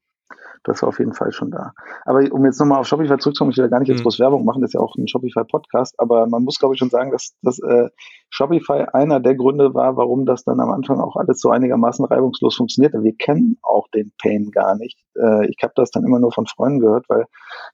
[0.63, 1.73] das war auf jeden Fall schon da.
[2.05, 4.03] Aber um jetzt nochmal auf Shopify zurückzukommen, ich will ja gar nicht jetzt mhm.
[4.03, 6.89] groß Werbung machen, das ist ja auch ein Shopify-Podcast, aber man muss, glaube ich, schon
[6.89, 7.89] sagen, dass, dass äh,
[8.29, 12.55] Shopify einer der Gründe war, warum das dann am Anfang auch alles so einigermaßen reibungslos
[12.55, 13.03] funktionierte.
[13.03, 14.99] Wir kennen auch den Pain gar nicht.
[15.15, 17.25] Äh, ich habe das dann immer nur von Freunden gehört, weil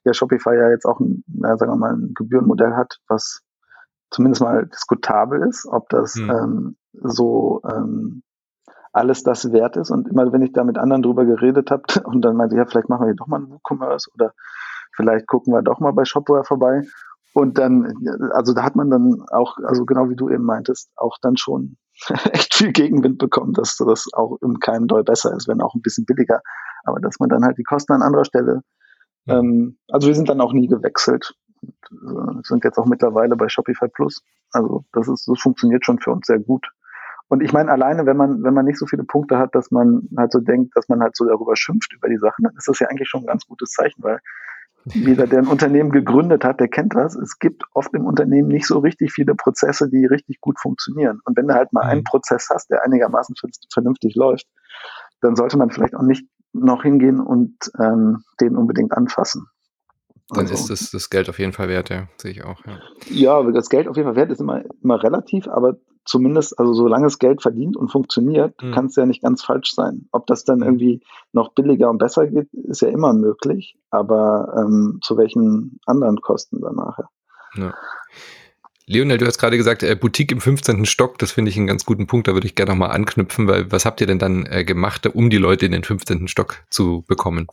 [0.04, 3.42] ja Shopify ja jetzt auch ein, na, sagen wir mal, ein Gebührenmodell hat, was
[4.14, 6.30] zumindest mal diskutabel ist, ob das mhm.
[6.30, 8.22] ähm, so ähm,
[8.92, 9.90] alles das wert ist.
[9.90, 12.88] Und immer wenn ich da mit anderen drüber geredet habe und dann meinte, ja, vielleicht
[12.88, 14.32] machen wir hier doch mal einen WooCommerce oder
[14.94, 16.82] vielleicht gucken wir doch mal bei Shopware vorbei.
[17.34, 17.92] Und dann,
[18.30, 21.76] also da hat man dann auch, also genau wie du eben meintest, auch dann schon
[22.32, 25.82] echt viel Gegenwind bekommen, dass das auch im keinem Doll besser ist, wenn auch ein
[25.82, 26.40] bisschen billiger.
[26.84, 28.62] Aber dass man dann halt die Kosten an anderer Stelle,
[29.26, 31.34] ähm, also wir sind dann auch nie gewechselt.
[31.90, 34.22] Wir sind jetzt auch mittlerweile bei Shopify Plus.
[34.52, 36.66] Also das ist, das funktioniert schon für uns sehr gut.
[37.28, 40.08] Und ich meine, alleine, wenn man, wenn man nicht so viele Punkte hat, dass man
[40.16, 42.78] halt so denkt, dass man halt so darüber schimpft über die Sachen, dann ist das
[42.78, 44.20] ja eigentlich schon ein ganz gutes Zeichen, weil
[44.86, 47.16] jeder, der ein Unternehmen gegründet hat, der kennt das.
[47.16, 51.20] Es gibt oft im Unternehmen nicht so richtig viele Prozesse, die richtig gut funktionieren.
[51.24, 52.04] Und wenn du halt mal einen mhm.
[52.04, 53.34] Prozess hast, der einigermaßen
[53.72, 54.46] vernünftig läuft,
[55.22, 59.46] dann sollte man vielleicht auch nicht noch hingehen und ähm, den unbedingt anfassen.
[60.30, 62.64] Dann also, ist das, das Geld auf jeden Fall wert, ja, sehe ich auch.
[62.64, 62.78] Ja.
[63.10, 67.06] ja, das Geld auf jeden Fall wert ist immer, immer relativ, aber zumindest, also solange
[67.06, 68.72] es Geld verdient und funktioniert, mhm.
[68.72, 70.08] kann es ja nicht ganz falsch sein.
[70.12, 70.64] Ob das dann mhm.
[70.64, 71.00] irgendwie
[71.32, 76.60] noch billiger und besser geht, ist ja immer möglich, aber ähm, zu welchen anderen Kosten
[76.60, 77.08] dann nachher.
[77.56, 77.74] Ja.
[78.86, 80.84] Leonel, du hast gerade gesagt, äh, Boutique im 15.
[80.84, 83.72] Stock, das finde ich einen ganz guten Punkt, da würde ich gerne nochmal anknüpfen, weil
[83.72, 86.28] was habt ihr denn dann äh, gemacht, um die Leute in den 15.
[86.28, 87.46] Stock zu bekommen?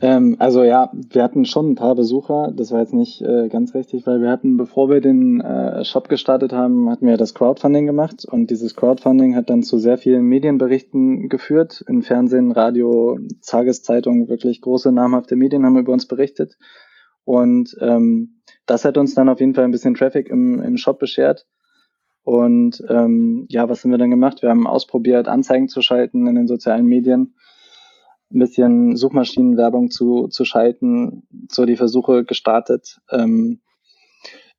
[0.00, 2.52] Ähm, also ja, wir hatten schon ein paar Besucher.
[2.54, 6.08] Das war jetzt nicht äh, ganz richtig, weil wir hatten, bevor wir den äh, Shop
[6.08, 10.24] gestartet haben, hatten wir das Crowdfunding gemacht und dieses Crowdfunding hat dann zu sehr vielen
[10.24, 11.84] Medienberichten geführt.
[11.88, 16.56] In Fernsehen, Radio, Tageszeitung, wirklich große namhafte Medien haben über uns berichtet.
[17.24, 20.98] Und ähm, das hat uns dann auf jeden Fall ein bisschen Traffic im, im Shop
[20.98, 21.46] beschert.
[22.24, 24.42] Und ähm, ja, was haben wir dann gemacht?
[24.42, 27.34] Wir haben ausprobiert, Anzeigen zu schalten in den sozialen Medien
[28.34, 33.60] ein bisschen Suchmaschinenwerbung zu, zu schalten, so die Versuche gestartet, ähm,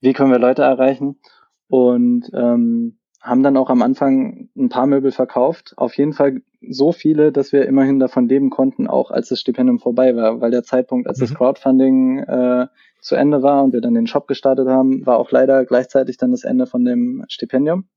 [0.01, 1.19] wie können wir Leute erreichen
[1.67, 5.73] und ähm, haben dann auch am Anfang ein paar Möbel verkauft.
[5.77, 9.79] Auf jeden Fall so viele, dass wir immerhin davon leben konnten, auch als das Stipendium
[9.79, 11.23] vorbei war, weil der Zeitpunkt, als mhm.
[11.23, 12.67] das Crowdfunding äh,
[12.99, 16.31] zu Ende war und wir dann den Shop gestartet haben, war auch leider gleichzeitig dann
[16.31, 17.87] das Ende von dem Stipendium.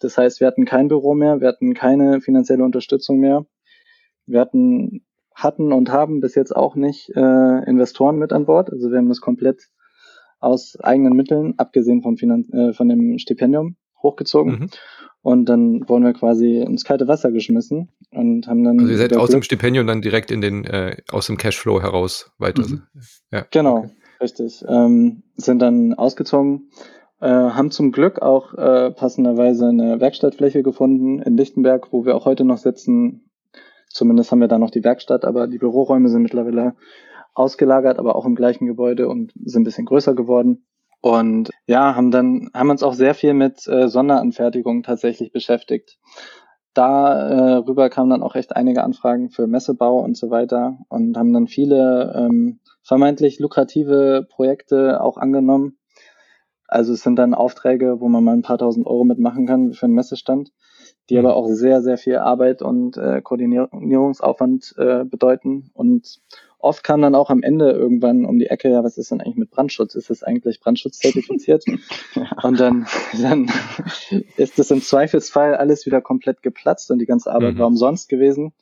[0.00, 3.46] Das heißt, wir hatten kein Büro mehr, wir hatten keine finanzielle Unterstützung mehr.
[4.26, 8.70] Wir hatten hatten und haben bis jetzt auch nicht äh, Investoren mit an Bord.
[8.70, 9.68] Also wir haben das komplett
[10.40, 14.52] aus eigenen Mitteln, abgesehen vom Finan äh, von dem Stipendium, hochgezogen.
[14.52, 14.70] Mhm.
[15.22, 18.80] Und dann wurden wir quasi ins kalte Wasser geschmissen und haben dann.
[18.80, 21.80] Also ihr seid aus Glück dem Stipendium dann direkt in den, äh, aus dem Cashflow
[21.80, 22.66] heraus weiter.
[22.66, 22.82] Mhm.
[23.30, 23.46] Ja.
[23.52, 23.90] Genau, okay.
[24.20, 24.64] richtig.
[24.66, 26.70] Ähm, sind dann ausgezogen,
[27.20, 32.24] äh, haben zum Glück auch äh, passenderweise eine Werkstattfläche gefunden in Lichtenberg, wo wir auch
[32.24, 33.30] heute noch sitzen,
[33.92, 36.74] Zumindest haben wir da noch die Werkstatt, aber die Büroräume sind mittlerweile
[37.34, 40.66] ausgelagert, aber auch im gleichen Gebäude und sind ein bisschen größer geworden.
[41.00, 45.98] Und ja, haben dann, haben uns auch sehr viel mit äh, Sonderanfertigung tatsächlich beschäftigt.
[46.74, 51.32] Darüber äh, kamen dann auch echt einige Anfragen für Messebau und so weiter und haben
[51.32, 55.78] dann viele ähm, vermeintlich lukrative Projekte auch angenommen.
[56.66, 59.86] Also es sind dann Aufträge, wo man mal ein paar tausend Euro mitmachen kann für
[59.86, 60.52] einen Messestand
[61.10, 65.70] die aber auch sehr, sehr viel Arbeit und äh, Koordinierungsaufwand äh, bedeuten.
[65.74, 66.20] Und
[66.58, 69.36] oft kam dann auch am Ende irgendwann um die Ecke, ja, was ist denn eigentlich
[69.36, 69.94] mit Brandschutz?
[69.94, 71.64] Ist es eigentlich brandschutzzertifiziert?
[72.42, 72.86] Und dann,
[73.20, 73.50] dann
[74.36, 77.58] ist es im Zweifelsfall alles wieder komplett geplatzt und die ganze Arbeit mhm.
[77.58, 78.52] war umsonst gewesen.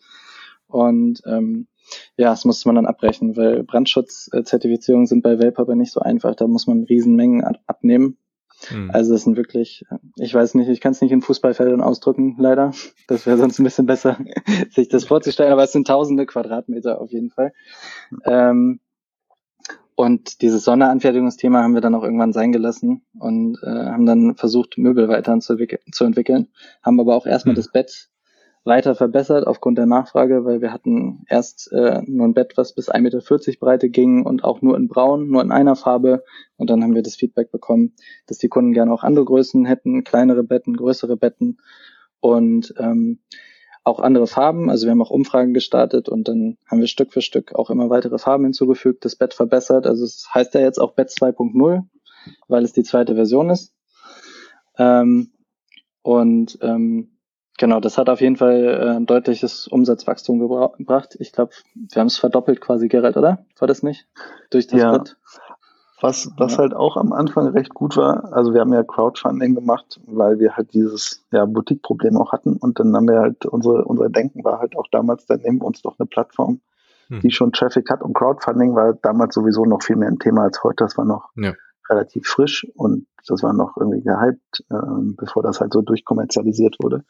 [0.67, 1.67] Und ähm,
[2.17, 6.35] ja, das musste man dann abbrechen, weil Brandschutzzertifizierungen sind bei Vape aber nicht so einfach.
[6.35, 8.17] Da muss man Riesenmengen abnehmen.
[8.71, 8.91] Mhm.
[8.91, 9.85] Also es sind wirklich,
[10.17, 12.73] ich weiß nicht, ich kann es nicht in Fußballfeldern ausdrücken, leider.
[13.09, 14.19] Das wäre sonst ein bisschen besser,
[14.71, 17.53] sich das vorzustellen, aber es sind tausende Quadratmeter auf jeden Fall.
[18.25, 18.81] Ähm,
[19.95, 24.79] und dieses Sonderanfertigungsthema haben wir dann auch irgendwann sein gelassen und äh, haben dann versucht,
[24.79, 25.53] Möbel weiter zu,
[26.05, 26.49] entwickeln,
[26.83, 27.57] haben aber auch erstmal mhm.
[27.57, 28.09] das Bett
[28.65, 32.91] weiter verbessert aufgrund der Nachfrage, weil wir hatten erst äh, nur ein Bett, was bis
[32.91, 36.25] 1,40 Meter Breite ging und auch nur in braun, nur in einer Farbe.
[36.57, 37.95] Und dann haben wir das Feedback bekommen,
[38.27, 41.59] dass die Kunden gerne auch andere Größen hätten, kleinere Betten, größere Betten
[42.21, 43.21] und ähm,
[43.83, 44.69] auch andere Farben.
[44.69, 47.89] Also wir haben auch Umfragen gestartet und dann haben wir Stück für Stück auch immer
[47.89, 49.87] weitere Farben hinzugefügt, das Bett verbessert.
[49.87, 51.83] Also es heißt ja jetzt auch Bett 2.0,
[52.49, 53.73] weil es die zweite Version ist.
[54.77, 55.33] Ähm,
[56.03, 57.17] und ähm,
[57.61, 61.15] Genau, das hat auf jeden Fall äh, ein deutliches Umsatzwachstum gebracht.
[61.19, 63.45] Ich glaube, wir haben es verdoppelt quasi, Gerrit, oder?
[63.59, 64.09] War das nicht?
[64.49, 64.93] Durch das ja.
[64.97, 65.19] Bett?
[66.01, 66.61] Was, was ja.
[66.61, 70.57] halt auch am Anfang recht gut war, also wir haben ja Crowdfunding gemacht, weil wir
[70.57, 74.61] halt dieses ja, Boutique-Problem auch hatten und dann haben wir halt, unsere, unser Denken war
[74.61, 76.63] halt auch damals, dann nehmen wir uns doch eine Plattform,
[77.09, 77.21] hm.
[77.21, 80.65] die schon Traffic hat und Crowdfunding war damals sowieso noch viel mehr ein Thema als
[80.65, 81.53] heute, das war noch ja.
[81.91, 84.77] relativ frisch und das war noch irgendwie gehypt, äh,
[85.19, 87.05] bevor das halt so durchkommerzialisiert wurde.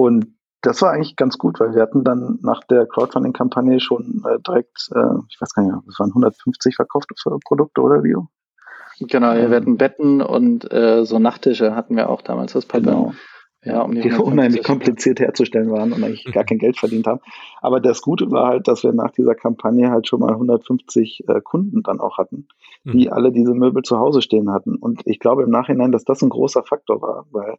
[0.00, 0.28] Und
[0.62, 4.88] das war eigentlich ganz gut, weil wir hatten dann nach der Crowdfunding-Kampagne schon äh, direkt,
[4.94, 8.28] äh, ich weiß gar nicht, das waren 150 verkaufte Produkte, oder Leo?
[8.98, 12.92] Genau, wir hatten Betten und äh, so Nachttische hatten wir auch damals das Papier.
[12.92, 13.12] Genau.
[13.62, 17.20] Ja, um die, die unheimlich kompliziert herzustellen waren und eigentlich gar kein Geld verdient haben.
[17.60, 21.42] Aber das Gute war halt, dass wir nach dieser Kampagne halt schon mal 150 äh,
[21.42, 22.48] Kunden dann auch hatten,
[22.84, 23.12] die mhm.
[23.12, 24.76] alle diese Möbel zu Hause stehen hatten.
[24.76, 27.58] Und ich glaube im Nachhinein, dass das ein großer Faktor war, weil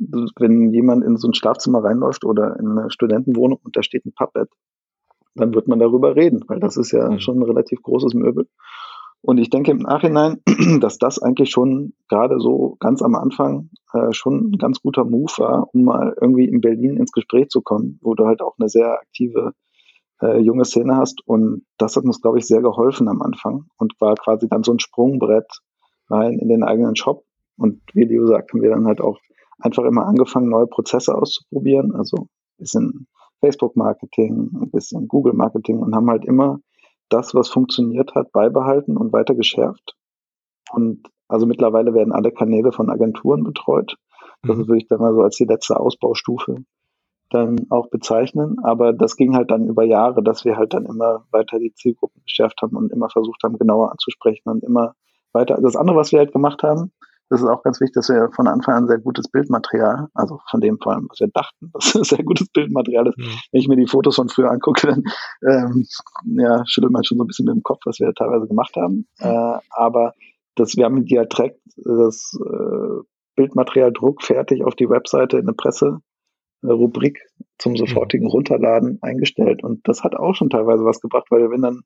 [0.00, 4.12] wenn jemand in so ein Schlafzimmer reinläuft oder in eine Studentenwohnung und da steht ein
[4.12, 4.48] Pappbett,
[5.34, 7.20] dann wird man darüber reden, weil das ist ja mhm.
[7.20, 8.48] schon ein relativ großes Möbel.
[9.22, 10.40] Und ich denke im Nachhinein,
[10.80, 15.32] dass das eigentlich schon gerade so ganz am Anfang äh, schon ein ganz guter Move
[15.36, 18.68] war, um mal irgendwie in Berlin ins Gespräch zu kommen, wo du halt auch eine
[18.68, 19.52] sehr aktive
[20.22, 21.20] äh, junge Szene hast.
[21.26, 24.72] Und das hat uns, glaube ich, sehr geholfen am Anfang und war quasi dann so
[24.72, 25.60] ein Sprungbrett
[26.08, 27.24] rein in den eigenen Shop.
[27.58, 29.18] Und wie Leo sagt, haben wir dann halt auch
[29.60, 31.94] einfach immer angefangen, neue Prozesse auszuprobieren.
[31.94, 33.06] Also ein bisschen
[33.40, 36.60] Facebook-Marketing, ein bisschen Google-Marketing und haben halt immer
[37.08, 39.96] das, was funktioniert hat, beibehalten und weiter geschärft.
[40.72, 43.96] Und also mittlerweile werden alle Kanäle von Agenturen betreut.
[44.42, 44.68] Das mhm.
[44.68, 46.64] würde ich dann mal so als die letzte Ausbaustufe
[47.30, 48.56] dann auch bezeichnen.
[48.62, 52.22] Aber das ging halt dann über Jahre, dass wir halt dann immer weiter die Zielgruppen
[52.24, 54.94] geschärft haben und immer versucht haben, genauer anzusprechen und immer
[55.32, 55.58] weiter.
[55.60, 56.92] Das andere, was wir halt gemacht haben,
[57.30, 60.60] das ist auch ganz wichtig, dass wir von Anfang an sehr gutes Bildmaterial, also von
[60.60, 63.18] dem vor allem, was wir dachten, dass es sehr gutes Bildmaterial ist.
[63.18, 63.38] Mhm.
[63.52, 65.04] Wenn ich mir die Fotos von früher angucke, dann
[65.48, 65.86] ähm,
[66.36, 69.06] ja, schüttelt man schon so ein bisschen mit dem Kopf, was wir teilweise gemacht haben.
[69.20, 69.26] Mhm.
[69.26, 70.14] Äh, aber
[70.56, 73.02] das, wir haben die direkt das äh,
[73.36, 77.20] Bildmaterial Druck fertig auf die Webseite in eine Presserubrik
[77.58, 78.32] zum sofortigen mhm.
[78.32, 79.62] Runterladen eingestellt.
[79.62, 81.82] Und das hat auch schon teilweise was gebracht, weil wenn dann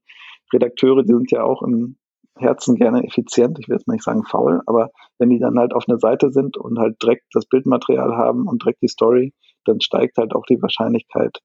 [0.54, 1.96] Redakteure, die sind ja auch im
[2.37, 5.73] Herzen gerne effizient, ich will jetzt mal nicht sagen faul, aber wenn die dann halt
[5.73, 9.33] auf einer Seite sind und halt direkt das Bildmaterial haben und direkt die Story,
[9.64, 11.38] dann steigt halt auch die Wahrscheinlichkeit,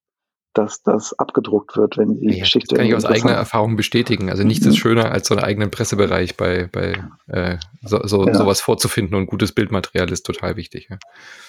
[0.53, 2.75] dass das abgedruckt wird, wenn die ja, Geschichte.
[2.75, 4.29] Das kann ich aus eigener Erfahrung bestätigen.
[4.29, 4.79] Also nichts ist mhm.
[4.79, 8.33] schöner, als so einen eigenen Pressebereich bei, bei äh, so, so ja.
[8.33, 10.87] sowas vorzufinden und gutes Bildmaterial ist total wichtig.
[10.89, 10.97] Ja.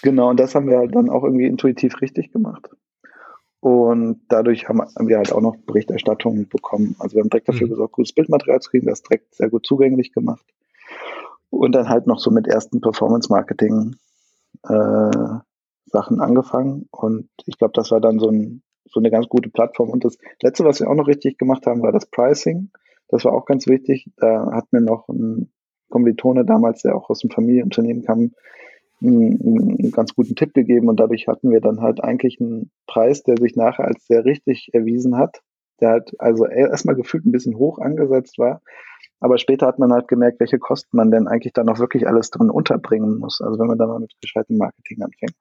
[0.02, 2.68] Genau, und das haben wir halt dann auch irgendwie intuitiv richtig gemacht.
[3.60, 6.96] Und dadurch haben wir halt auch noch Berichterstattung bekommen.
[6.98, 7.70] Also wir haben direkt dafür mhm.
[7.70, 10.44] gesorgt, gutes Bildmaterial zu kriegen, das direkt sehr gut zugänglich gemacht.
[11.50, 13.96] Und dann halt noch so mit ersten Performance-Marketing
[14.62, 15.38] äh,
[15.86, 16.88] Sachen angefangen.
[16.90, 19.90] Und ich glaube, das war dann so, ein, so eine ganz gute Plattform.
[19.90, 22.70] Und das Letzte, was wir auch noch richtig gemacht haben, war das Pricing.
[23.08, 24.10] Das war auch ganz wichtig.
[24.16, 25.52] Da hat mir noch ein
[25.90, 28.30] Kommilitone damals, der auch aus dem Familienunternehmen kam,
[29.02, 33.36] einen, ganz guten Tipp gegeben und dadurch hatten wir dann halt eigentlich einen Preis, der
[33.38, 35.40] sich nachher als sehr richtig erwiesen hat.
[35.80, 38.60] Der halt also erstmal gefühlt ein bisschen hoch angesetzt war,
[39.20, 42.30] aber später hat man halt gemerkt, welche Kosten man denn eigentlich dann noch wirklich alles
[42.30, 43.40] drin unterbringen muss.
[43.40, 45.36] Also wenn man da mal mit gescheitem Marketing anfängt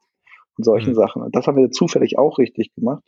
[0.57, 0.95] und solchen mhm.
[0.95, 1.21] Sachen.
[1.21, 3.03] Und das haben wir zufällig auch richtig gemacht.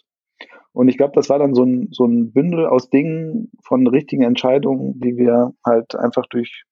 [0.71, 4.23] Und ich glaube, das war dann so ein, so ein Bündel aus Dingen von richtigen
[4.23, 6.63] Entscheidungen, die wir halt einfach durch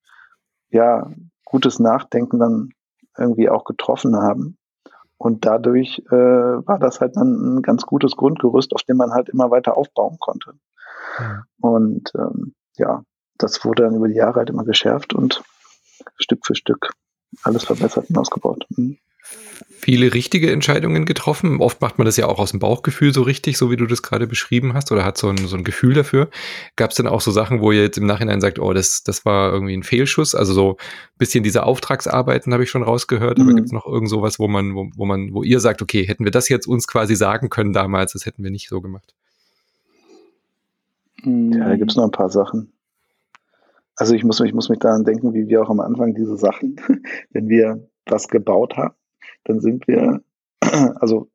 [0.70, 1.12] ja,
[1.44, 2.70] gutes Nachdenken dann
[3.18, 4.58] irgendwie auch getroffen haben.
[5.18, 9.30] Und dadurch äh, war das halt dann ein ganz gutes Grundgerüst, auf dem man halt
[9.30, 10.54] immer weiter aufbauen konnte.
[11.20, 11.44] Ja.
[11.60, 13.04] Und ähm, ja,
[13.38, 15.44] das wurde dann über die Jahre halt immer geschärft und
[16.18, 16.92] Stück für Stück
[17.44, 18.66] alles verbessert und ausgebaut.
[18.70, 21.62] Mhm viele richtige Entscheidungen getroffen.
[21.62, 24.02] Oft macht man das ja auch aus dem Bauchgefühl so richtig, so wie du das
[24.04, 26.30] gerade beschrieben hast, oder hat so ein, so ein Gefühl dafür.
[26.76, 29.26] Gab es dann auch so Sachen, wo ihr jetzt im Nachhinein sagt, oh, das, das
[29.26, 30.36] war irgendwie ein Fehlschuss?
[30.36, 33.44] Also so ein bisschen diese Auftragsarbeiten habe ich schon rausgehört, mhm.
[33.44, 36.06] aber gibt es noch irgend sowas, wo man, wo, wo man, wo ihr sagt, okay,
[36.06, 39.16] hätten wir das jetzt uns quasi sagen können damals, das hätten wir nicht so gemacht?
[41.24, 42.72] Ja, da gibt es noch ein paar Sachen.
[43.96, 46.80] Also ich muss, ich muss mich daran denken, wie wir auch am Anfang diese Sachen,
[47.32, 48.94] wenn wir was gebaut haben,
[49.46, 50.22] dann sind wir,
[50.62, 51.30] also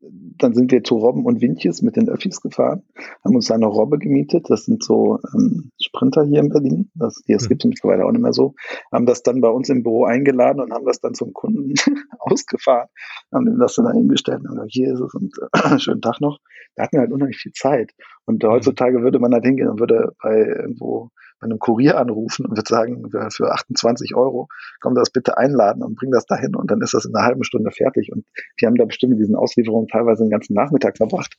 [0.00, 2.82] dann sind wir zu Robben und Windjes mit den Öffis gefahren,
[3.24, 4.46] haben uns eine Robbe gemietet.
[4.48, 6.90] Das sind so ähm, Sprinter hier in Berlin.
[6.94, 7.48] Das, das mhm.
[7.48, 8.54] gibt es mittlerweile auch nicht mehr so.
[8.92, 11.74] Haben das dann bei uns im Büro eingeladen und haben das dann zum Kunden
[12.18, 12.88] ausgefahren.
[13.32, 16.38] Haben ihm das dann eingestellt und gesagt, hier ist es und äh, schönen Tag noch.
[16.76, 17.92] da hatten wir halt unheimlich viel Zeit.
[18.24, 18.48] Und mhm.
[18.48, 22.68] heutzutage würde man halt hingehen und würde bei irgendwo bei einem Kurier anrufen und würde
[22.68, 24.48] sagen, für 28 Euro,
[24.80, 27.44] komm das bitte einladen und bring das dahin und dann ist das in einer halben
[27.44, 28.10] Stunde fertig.
[28.12, 28.24] Und
[28.60, 31.36] die haben da bestimmt mit diesen Auslieferungen teilweise den ganzen Nachmittag verbracht.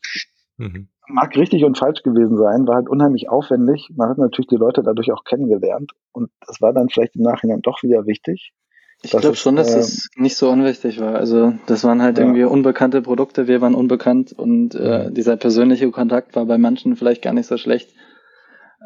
[0.58, 0.90] Mhm.
[1.08, 3.90] Mag richtig und falsch gewesen sein, war halt unheimlich aufwendig.
[3.96, 7.62] Man hat natürlich die Leute dadurch auch kennengelernt und das war dann vielleicht im Nachhinein
[7.62, 8.54] doch wieder wichtig.
[9.02, 11.16] Ich glaube schon, dass äh, das nicht so unwichtig war.
[11.16, 12.26] Also das waren halt ja.
[12.26, 15.14] irgendwie unbekannte Produkte, wir waren unbekannt und äh, mhm.
[15.14, 17.94] dieser persönliche Kontakt war bei manchen vielleicht gar nicht so schlecht.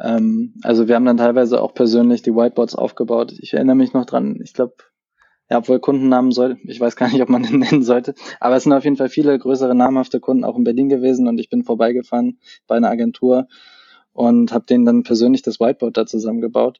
[0.01, 3.34] Ähm, also wir haben dann teilweise auch persönlich die Whiteboards aufgebaut.
[3.39, 4.75] Ich erinnere mich noch dran, ich glaube,
[5.49, 8.63] ja, obwohl Kundennamen soll, ich weiß gar nicht, ob man den nennen sollte, aber es
[8.63, 11.63] sind auf jeden Fall viele größere namhafte Kunden auch in Berlin gewesen und ich bin
[11.63, 13.47] vorbeigefahren bei einer Agentur
[14.13, 16.79] und habe denen dann persönlich das Whiteboard da zusammengebaut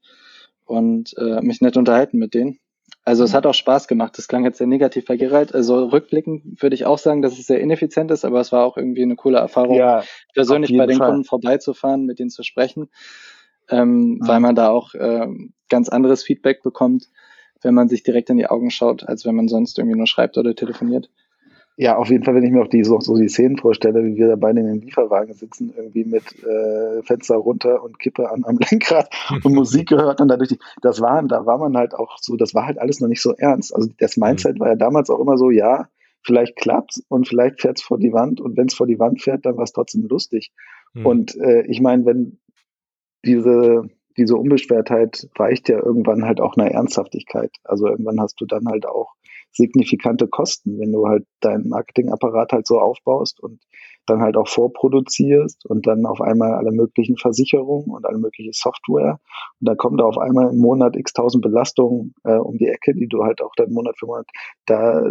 [0.66, 2.60] und äh, mich nett unterhalten mit denen.
[3.06, 3.38] Also es mhm.
[3.38, 4.18] hat auch Spaß gemacht.
[4.18, 5.54] Das klang jetzt sehr negativ bei Gerald.
[5.54, 8.78] Also rückblickend würde ich auch sagen, dass es sehr ineffizient ist, aber es war auch
[8.78, 11.10] irgendwie eine coole Erfahrung, ja, persönlich bei den Fall.
[11.10, 12.90] Kunden vorbeizufahren, mit denen zu sprechen,
[13.70, 14.20] ähm, mhm.
[14.28, 15.28] weil man da auch äh,
[15.70, 17.10] ganz anderes Feedback bekommt,
[17.62, 20.38] wenn man sich direkt in die Augen schaut, als wenn man sonst irgendwie nur schreibt
[20.38, 21.10] oder telefoniert.
[21.76, 24.16] Ja, auf jeden Fall, wenn ich mir auch die, so, so die Szenen vorstelle, wie
[24.16, 28.44] wir da beide in den Lieferwagen sitzen, irgendwie mit äh, Fenster runter und Kippe an,
[28.46, 29.10] am Lenkrad
[29.44, 32.54] und Musik gehört und dadurch, die, das waren, da war man halt auch so, das
[32.54, 33.76] war halt alles noch nicht so ernst.
[33.76, 34.60] Also das Mindset mhm.
[34.60, 35.88] war ja damals auch immer so, ja,
[36.22, 39.46] vielleicht klappt's und vielleicht fährt's vor die Wand und wenn es vor die Wand fährt,
[39.46, 40.52] dann war es trotzdem lustig.
[40.94, 41.06] Mhm.
[41.08, 42.40] Und äh, ich meine, wenn
[43.26, 47.52] diese diese Unbeschwertheit weicht ja irgendwann halt auch einer Ernsthaftigkeit.
[47.64, 49.14] Also irgendwann hast du dann halt auch
[49.54, 53.62] signifikante Kosten, wenn du halt deinen Marketingapparat halt so aufbaust und
[54.06, 59.20] dann halt auch vorproduzierst und dann auf einmal alle möglichen Versicherungen und alle mögliche Software.
[59.60, 62.94] Und dann kommt da auf einmal im Monat x tausend Belastungen äh, um die Ecke,
[62.94, 64.28] die du halt auch dann Monat für Monat
[64.66, 65.04] da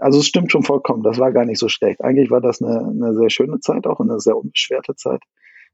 [0.00, 2.02] also es stimmt schon vollkommen, das war gar nicht so schlecht.
[2.02, 5.22] Eigentlich war das eine, eine sehr schöne Zeit, auch eine sehr unbeschwerte Zeit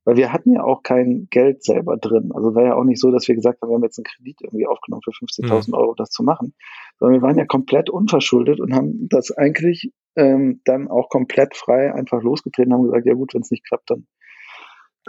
[0.06, 2.30] weil wir hatten ja auch kein Geld selber drin.
[2.32, 4.40] Also war ja auch nicht so, dass wir gesagt haben, wir haben jetzt einen Kredit
[4.40, 5.74] irgendwie aufgenommen für 50.000 mhm.
[5.74, 6.54] Euro, das zu machen,
[6.98, 11.92] sondern wir waren ja komplett unverschuldet und haben das eigentlich ähm, dann auch komplett frei
[11.92, 14.06] einfach losgetreten, haben gesagt, ja gut, wenn es nicht klappt, dann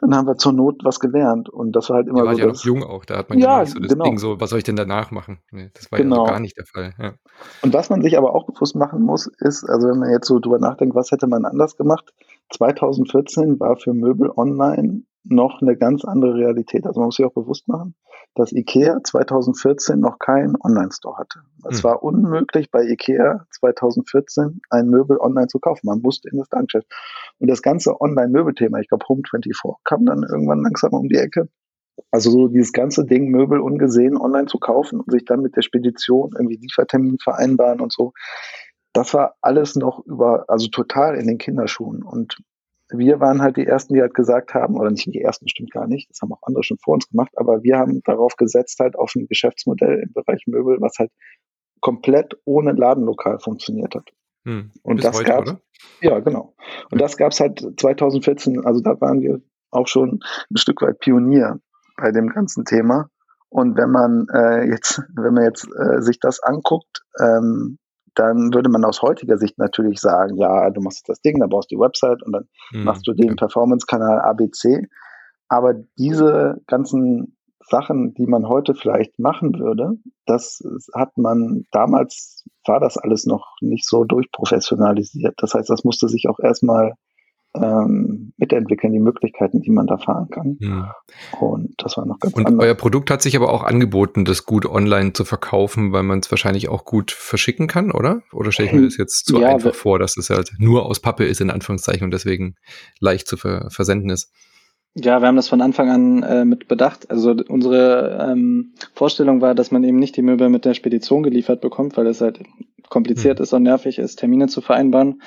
[0.02, 2.40] dann haben wir zur Not was gelernt und das war halt immer Ihr so.
[2.40, 4.06] ja noch jung auch, da hat man ja, ja nicht so das genau.
[4.06, 5.40] Ding so, was soll ich denn danach machen?
[5.52, 6.26] Nee, das war genau.
[6.26, 6.94] ja gar nicht der Fall.
[7.00, 7.14] Ja.
[7.62, 10.40] Und was man sich aber auch bewusst machen muss, ist, also wenn man jetzt so
[10.40, 12.14] drüber nachdenkt, was hätte man anders gemacht?
[12.52, 16.86] 2014 war für Möbel online noch eine ganz andere Realität.
[16.86, 17.96] Also man muss sich auch bewusst machen,
[18.36, 21.40] dass IKEA 2014 noch keinen Online-Store hatte.
[21.70, 21.84] Es hm.
[21.86, 25.88] war unmöglich bei IKEA 2014 ein Möbel online zu kaufen.
[25.88, 26.88] Man musste in das Ladengeschäft.
[27.40, 31.50] Und das ganze Online-Möbelthema, ich glaube Home24 kam dann irgendwann langsam um die Ecke.
[32.12, 35.64] Also so dieses ganze Ding, Möbel ungesehen online zu kaufen und sich dann mit der
[35.64, 38.14] Spedition irgendwie Liefertermin vereinbaren und so.
[38.94, 42.04] Das war alles noch über, also total in den Kinderschuhen.
[42.04, 42.38] Und
[42.90, 45.88] wir waren halt die Ersten, die halt gesagt haben, oder nicht die Ersten, stimmt gar
[45.88, 48.98] nicht, das haben auch andere schon vor uns gemacht, aber wir haben darauf gesetzt, halt
[48.98, 51.12] auf ein Geschäftsmodell im Bereich Möbel, was halt
[51.82, 54.10] komplett ohne Ladenlokal funktioniert hat.
[54.46, 55.60] Hm, und das gab
[56.02, 56.56] ja genau.
[56.90, 57.06] Und ja.
[57.06, 60.20] das gab es halt 2014, also da waren wir auch schon
[60.50, 61.60] ein Stück weit Pionier
[61.98, 63.10] bei dem ganzen Thema.
[63.50, 67.78] Und wenn man äh, jetzt, wenn man jetzt äh, sich das anguckt, ähm,
[68.18, 71.72] dann würde man aus heutiger Sicht natürlich sagen, ja, du machst das Ding, dann baust
[71.72, 72.84] du die Website und dann mhm.
[72.84, 74.88] machst du den Performance-Kanal ABC.
[75.50, 77.38] Aber diese ganzen
[77.70, 80.64] Sachen, die man heute vielleicht machen würde, das
[80.96, 85.36] hat man damals war das alles noch nicht so durchprofessionalisiert.
[85.38, 86.94] Das heißt, das musste sich auch erstmal
[87.62, 90.58] ähm, mitentwickeln, die Möglichkeiten, die man da fahren kann.
[90.60, 90.96] Ja.
[91.40, 92.66] Und das war noch ganz Und anders.
[92.66, 96.32] euer Produkt hat sich aber auch angeboten, das gut online zu verkaufen, weil man es
[96.32, 98.22] wahrscheinlich auch gut verschicken kann, oder?
[98.32, 100.86] Oder stelle ich mir hm, das jetzt zu ja, einfach vor, dass es halt nur
[100.86, 102.56] aus Pappe ist, in Anführungszeichen, und deswegen
[103.00, 104.32] leicht zu ver versenden ist?
[105.00, 107.12] Ja, wir haben das von Anfang an äh, mit bedacht.
[107.12, 111.62] Also unsere ähm, Vorstellung war, dass man eben nicht die Möbel mit der Spedition geliefert
[111.62, 112.40] bekommt, weil es halt
[112.90, 113.44] kompliziert hm.
[113.44, 115.22] ist und nervig ist, Termine zu vereinbaren,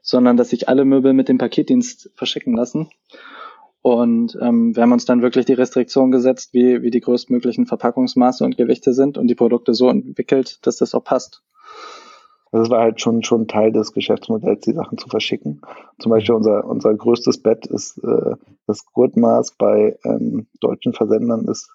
[0.00, 2.88] sondern dass sich alle Möbel mit dem Paketdienst verschicken lassen.
[3.82, 8.44] Und ähm, wir haben uns dann wirklich die Restriktion gesetzt, wie, wie die größtmöglichen Verpackungsmaße
[8.44, 11.42] und Gewichte sind und die Produkte so entwickelt, dass das auch passt.
[12.56, 15.60] Das war halt schon, schon Teil des Geschäftsmodells, die Sachen zu verschicken.
[15.98, 21.70] Zum Beispiel unser, unser größtes Bett ist äh, das Gurtmaß bei ähm, deutschen Versendern ist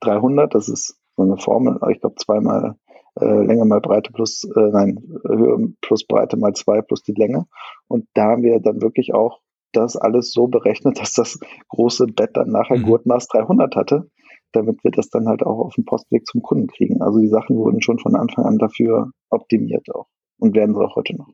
[0.00, 0.52] 300.
[0.52, 2.74] Das ist so eine Formel, ich glaube zweimal
[3.20, 7.46] äh, Länge mal Breite plus, äh, nein, Höhe plus Breite mal zwei plus die Länge.
[7.86, 9.38] Und da haben wir dann wirklich auch
[9.70, 12.84] das alles so berechnet, dass das große Bett dann nachher mhm.
[12.84, 14.10] Gurtmaß 300 hatte,
[14.50, 17.00] damit wir das dann halt auch auf dem Postweg zum Kunden kriegen.
[17.00, 20.08] Also die Sachen wurden schon von Anfang an dafür optimiert auch
[20.38, 21.28] und werden sie auch heute noch.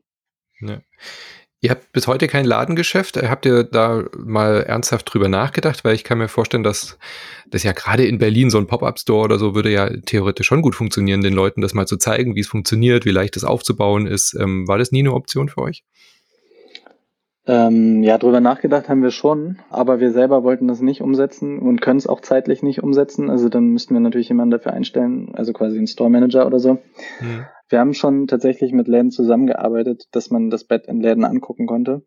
[0.61, 0.79] Ja.
[1.63, 3.15] Ihr habt bis heute kein Ladengeschäft.
[3.15, 5.85] Habt ihr da mal ernsthaft drüber nachgedacht?
[5.85, 6.97] Weil ich kann mir vorstellen, dass
[7.49, 10.75] das ja gerade in Berlin so ein Pop-up-Store oder so würde ja theoretisch schon gut
[10.75, 14.33] funktionieren, den Leuten das mal zu zeigen, wie es funktioniert, wie leicht es aufzubauen ist.
[14.37, 15.85] Ähm, war das nie eine Option für euch?
[17.45, 21.81] Ähm, ja, drüber nachgedacht haben wir schon, aber wir selber wollten das nicht umsetzen und
[21.81, 23.29] können es auch zeitlich nicht umsetzen.
[23.29, 26.73] Also dann müssten wir natürlich jemanden dafür einstellen, also quasi einen Store Manager oder so.
[27.19, 27.45] Mhm.
[27.73, 32.03] Wir haben schon tatsächlich mit Läden zusammengearbeitet, dass man das Bett in Läden angucken konnte.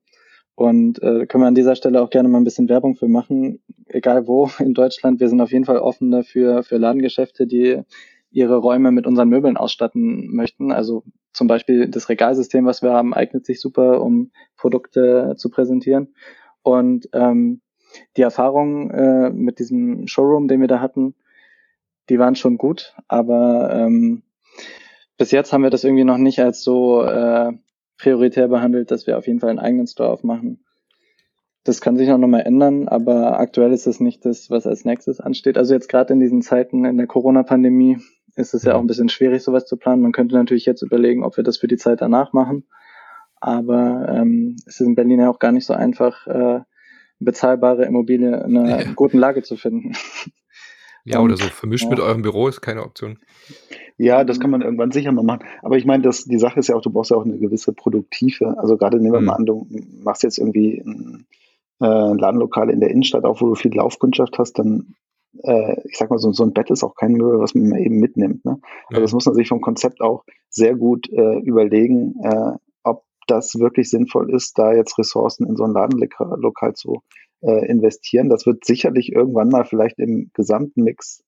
[0.55, 3.59] Und äh, können wir an dieser Stelle auch gerne mal ein bisschen Werbung für machen,
[3.89, 5.19] egal wo in Deutschland.
[5.19, 7.83] Wir sind auf jeden Fall offen dafür für Ladengeschäfte, die
[8.31, 10.71] ihre Räume mit unseren Möbeln ausstatten möchten.
[10.71, 11.03] Also
[11.33, 16.15] zum Beispiel das Regalsystem, was wir haben, eignet sich super, um Produkte zu präsentieren.
[16.63, 17.61] Und ähm,
[18.17, 21.17] die Erfahrungen äh, mit diesem Showroom, den wir da hatten,
[22.09, 24.23] die waren schon gut, aber ähm,
[25.17, 27.53] bis jetzt haben wir das irgendwie noch nicht als so äh,
[27.99, 30.65] prioritär behandelt, dass wir auf jeden Fall einen eigenen Store aufmachen.
[31.65, 35.21] Das kann sich auch nochmal ändern, aber aktuell ist das nicht das, was als nächstes
[35.21, 35.59] ansteht.
[35.59, 37.99] Also jetzt gerade in diesen Zeiten in der Corona-Pandemie
[38.37, 40.03] ist es ja auch ein bisschen schwierig, sowas zu planen.
[40.03, 42.67] Man könnte natürlich jetzt überlegen, ob wir das für die Zeit danach machen.
[43.41, 46.61] Aber ähm, es ist in Berlin ja auch gar nicht so einfach, äh,
[47.19, 48.93] bezahlbare Immobilie in einer ja.
[48.95, 49.93] guten Lage zu finden.
[51.07, 51.91] Ja, oder so vermischt ja.
[51.91, 53.19] mit eurem Büro ist keine Option.
[53.97, 55.47] Ja, das kann man irgendwann sicher mal machen.
[55.63, 57.73] Aber ich meine, das, die Sache ist ja auch, du brauchst ja auch eine gewisse
[57.73, 58.59] Produktive.
[58.59, 59.27] Also gerade nehmen wir mhm.
[59.27, 59.69] mal an, du
[60.03, 61.27] machst jetzt irgendwie ein,
[61.81, 64.97] äh, Ladenlokal in der Innenstadt auf, wo du viel Laufkundschaft hast, dann,
[65.45, 67.99] äh, ich sag mal, so, so ein Bett ist auch kein Möbel, was man eben
[67.99, 68.45] mitnimmt.
[68.45, 68.59] Ne?
[68.89, 72.53] Also das muss man sich vom Konzept auch sehr gut äh, überlegen, äh,
[72.83, 77.03] ob das wirklich sinnvoll ist, da jetzt Ressourcen in so ein Ladenlokal zu
[77.43, 78.29] äh, investieren.
[78.29, 81.23] Das wird sicherlich irgendwann mal vielleicht im gesamten Mix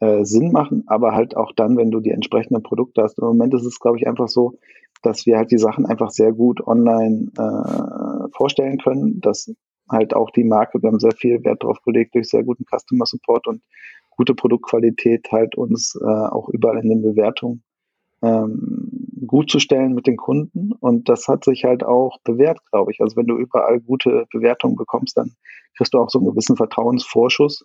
[0.00, 3.18] äh, Sinn machen, aber halt auch dann, wenn du die entsprechenden Produkte hast.
[3.18, 4.58] Im Moment ist es, glaube ich, einfach so,
[5.02, 9.52] dass wir halt die Sachen einfach sehr gut online äh, vorstellen können, dass
[9.88, 13.06] halt auch die Marke, wir haben sehr viel Wert darauf gelegt, durch sehr guten Customer
[13.06, 13.62] Support und
[14.10, 17.62] gute Produktqualität halt uns äh, auch überall in den Bewertungen
[18.22, 20.72] ähm, gut zu stellen mit den Kunden.
[20.72, 23.00] Und das hat sich halt auch bewährt, glaube ich.
[23.00, 25.32] Also wenn du überall gute Bewertungen bekommst, dann
[25.76, 27.64] kriegst du auch so einen gewissen Vertrauensvorschuss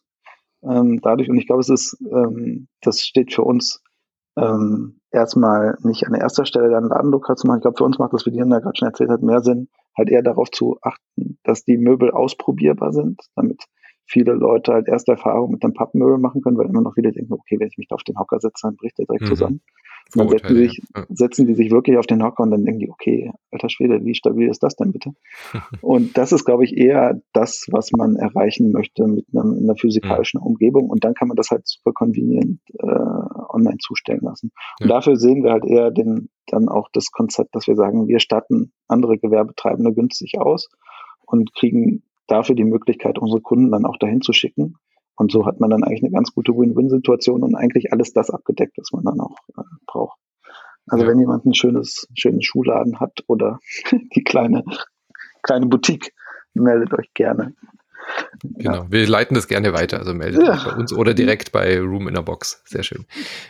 [0.64, 1.30] ähm, dadurch.
[1.30, 3.82] Und ich glaube, es ist, ähm, das steht für uns
[4.38, 7.60] ähm, erstmal nicht an erster Stelle, dann Ladenlokal zu machen.
[7.60, 10.10] Ich glaube, für uns macht das, wie Diana gerade schon erzählt hat, mehr Sinn, halt
[10.10, 13.64] eher darauf zu achten, dass die Möbel ausprobierbar sind, damit
[14.08, 17.34] viele Leute halt erste Erfahrungen mit einem Pappmöbel machen können, weil immer noch viele denken,
[17.34, 19.28] okay, wenn ich mich da auf den Hocker setze, dann bricht der direkt mhm.
[19.28, 19.62] zusammen.
[20.14, 21.06] Dann setzen sich, ja.
[21.10, 24.16] setzen die sich wirklich auf den Hocker und dann denken die, okay, alter Schwede, wie
[24.16, 25.12] stabil ist das denn bitte?
[25.82, 30.39] und das ist, glaube ich, eher das, was man erreichen möchte mit einem, einer physikalischen
[30.39, 30.47] mhm.
[30.47, 30.89] Umgebung.
[30.89, 34.51] Und dann kann man das halt super convenient äh, online zustellen lassen.
[34.80, 34.95] Und ja.
[34.95, 38.72] dafür sehen wir halt eher den, dann auch das Konzept, dass wir sagen, wir statten
[38.88, 40.70] andere Gewerbetreibende günstig aus
[41.26, 44.76] und kriegen dafür die Möglichkeit, unsere Kunden dann auch dahin zu schicken.
[45.16, 48.78] Und so hat man dann eigentlich eine ganz gute Win-Win-Situation und eigentlich alles das abgedeckt,
[48.78, 50.20] was man dann auch äh, braucht.
[50.88, 51.11] Also ja.
[51.11, 53.59] wenn jemand ein schönes, schönen Schuhladen hat oder
[54.16, 54.63] die kleine,
[55.41, 56.13] kleine Boutique,
[56.53, 57.53] meldet euch gerne.
[58.43, 58.91] Genau, ja.
[58.91, 60.53] wir leiten das gerne weiter, also meldet ja.
[60.53, 62.62] euch bei uns oder direkt bei Room in a Box.
[62.66, 63.06] Sehr schön.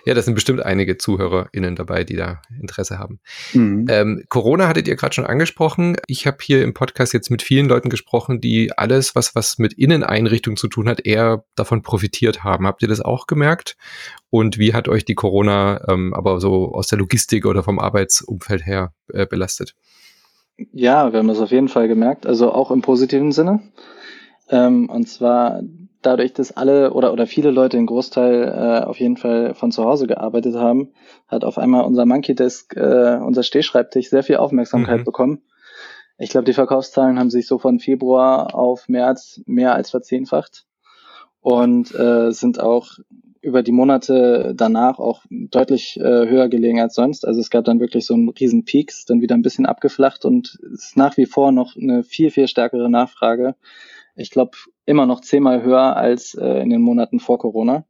[0.06, 3.20] Ja, das sind bestimmt einige ZuhörerInnen dabei, die da Interesse haben.
[3.54, 3.86] Mhm.
[3.90, 5.98] Ähm, Corona hattet ihr gerade schon angesprochen.
[6.08, 9.74] Ich habe hier im Podcast jetzt mit vielen Leuten gesprochen, die alles, was, was mit
[9.74, 12.68] Inneneinrichtung zu tun hat, eher davon profitiert haben.
[12.68, 13.78] Habt ihr das auch gemerkt?
[14.30, 18.66] Und wie hat euch die Corona ähm, aber so aus der Logistik oder vom Arbeitsumfeld
[18.66, 19.76] her äh, belastet?
[20.72, 23.62] Ja, wir haben das auf jeden Fall gemerkt, also auch im positiven Sinne.
[24.50, 25.62] Ähm, und zwar
[26.02, 29.84] dadurch, dass alle oder, oder viele Leute den Großteil äh, auf jeden Fall von zu
[29.84, 30.92] Hause gearbeitet haben,
[31.28, 35.06] hat auf einmal unser Monkey Desk, äh, unser Stehschreibtisch, sehr viel Aufmerksamkeit mhm.
[35.06, 35.42] bekommen.
[36.18, 40.66] Ich glaube, die Verkaufszahlen haben sich so von Februar auf März mehr als verzehnfacht
[41.42, 43.00] und äh, sind auch
[43.42, 47.28] über die Monate danach auch deutlich äh, höher gelegen als sonst.
[47.28, 50.58] Also es gab dann wirklich so einen riesen Peaks, dann wieder ein bisschen abgeflacht und
[50.74, 53.56] es ist nach wie vor noch eine viel, viel stärkere Nachfrage
[54.16, 57.86] ich glaube, immer noch zehnmal höher als äh, in den Monaten vor Corona.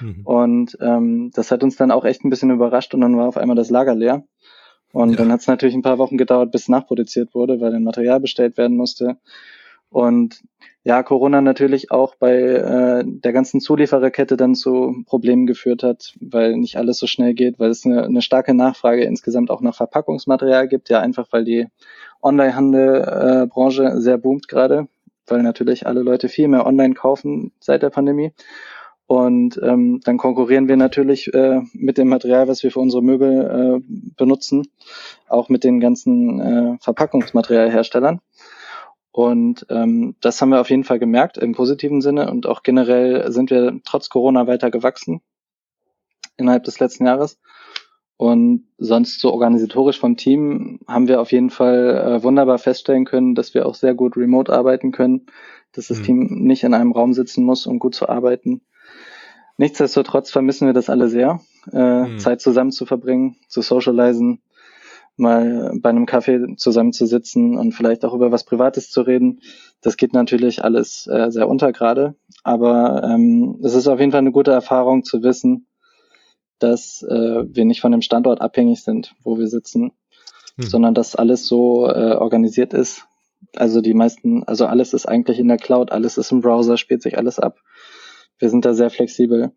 [0.00, 0.22] Mhm.
[0.24, 3.36] Und ähm, das hat uns dann auch echt ein bisschen überrascht und dann war auf
[3.36, 4.24] einmal das Lager leer.
[4.92, 5.16] Und ja.
[5.16, 8.56] dann hat es natürlich ein paar Wochen gedauert, bis nachproduziert wurde, weil dann Material bestellt
[8.56, 9.18] werden musste.
[9.90, 10.42] Und
[10.82, 16.56] ja, Corona natürlich auch bei äh, der ganzen Zuliefererkette dann zu Problemen geführt hat, weil
[16.56, 20.68] nicht alles so schnell geht, weil es eine, eine starke Nachfrage insgesamt auch nach Verpackungsmaterial
[20.68, 21.66] gibt, ja einfach weil die
[22.22, 24.88] Online-Handel-Branche äh, sehr boomt gerade
[25.26, 28.32] weil natürlich alle Leute viel mehr online kaufen seit der Pandemie.
[29.06, 33.82] Und ähm, dann konkurrieren wir natürlich äh, mit dem Material, was wir für unsere Möbel
[33.82, 34.68] äh, benutzen,
[35.28, 38.20] auch mit den ganzen äh, Verpackungsmaterialherstellern.
[39.12, 43.30] Und ähm, das haben wir auf jeden Fall gemerkt im positiven Sinne und auch generell
[43.30, 45.20] sind wir trotz Corona weiter gewachsen
[46.36, 47.38] innerhalb des letzten Jahres.
[48.24, 53.34] Und sonst so organisatorisch vom Team haben wir auf jeden Fall äh, wunderbar feststellen können,
[53.34, 55.26] dass wir auch sehr gut remote arbeiten können,
[55.72, 56.04] dass das mhm.
[56.04, 58.62] Team nicht in einem Raum sitzen muss, um gut zu arbeiten.
[59.58, 62.18] Nichtsdestotrotz vermissen wir das alle sehr, äh, mhm.
[62.18, 64.40] Zeit zusammen zu verbringen, zu socialisen,
[65.18, 69.42] mal bei einem Kaffee zusammenzusitzen und vielleicht auch über was Privates zu reden.
[69.82, 74.20] Das geht natürlich alles äh, sehr unter gerade, aber ähm, es ist auf jeden Fall
[74.20, 75.66] eine gute Erfahrung zu wissen,
[76.58, 79.92] dass äh, wir nicht von dem Standort abhängig sind, wo wir sitzen,
[80.56, 80.66] hm.
[80.66, 83.06] sondern dass alles so äh, organisiert ist.
[83.56, 87.02] Also die meisten, also alles ist eigentlich in der Cloud, alles ist im Browser, spielt
[87.02, 87.58] sich alles ab.
[88.38, 89.52] Wir sind da sehr flexibel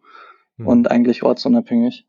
[0.58, 0.68] hm.
[0.68, 2.06] und eigentlich ortsunabhängig.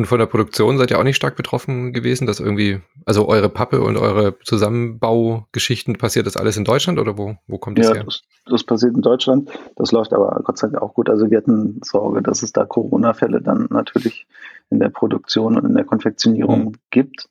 [0.00, 3.50] Und von der Produktion seid ihr auch nicht stark betroffen gewesen, dass irgendwie, also eure
[3.50, 7.96] Pappe und eure Zusammenbaugeschichten passiert das alles in Deutschland oder wo, wo kommt das ja,
[7.96, 8.04] her?
[8.04, 9.50] Das, das passiert in Deutschland.
[9.76, 11.10] Das läuft aber Gott sei Dank auch gut.
[11.10, 14.26] Also wir hatten Sorge, dass es da Corona-Fälle dann natürlich
[14.70, 16.72] in der Produktion und in der Konfektionierung mhm.
[16.88, 17.28] gibt.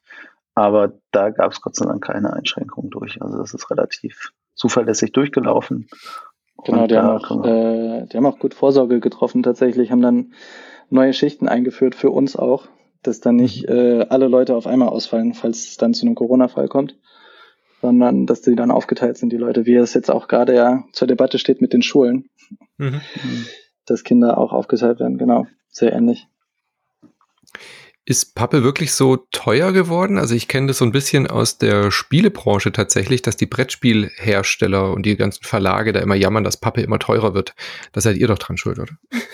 [0.54, 3.20] Aber da gab es Gott sei Dank keine Einschränkungen durch.
[3.20, 5.88] Also das ist relativ zuverlässig durchgelaufen.
[6.66, 10.34] Genau, die, haben auch, äh, die haben auch gut Vorsorge getroffen tatsächlich, haben dann
[10.90, 12.68] neue Schichten eingeführt für uns auch,
[13.04, 13.76] dass dann nicht mhm.
[13.76, 16.98] äh, alle Leute auf einmal ausfallen, falls es dann zu einem Corona-Fall kommt,
[17.82, 21.08] sondern dass die dann aufgeteilt sind, die Leute, wie es jetzt auch gerade ja zur
[21.08, 22.30] Debatte steht mit den Schulen,
[22.78, 23.02] mhm.
[23.86, 26.28] dass Kinder auch aufgeteilt werden, genau, sehr ähnlich.
[28.10, 30.18] Ist Pappe wirklich so teuer geworden?
[30.18, 35.06] Also ich kenne das so ein bisschen aus der Spielebranche tatsächlich, dass die Brettspielhersteller und
[35.06, 37.54] die ganzen Verlage da immer jammern, dass Pappe immer teurer wird.
[37.92, 38.94] Da seid ihr doch dran schuld, oder?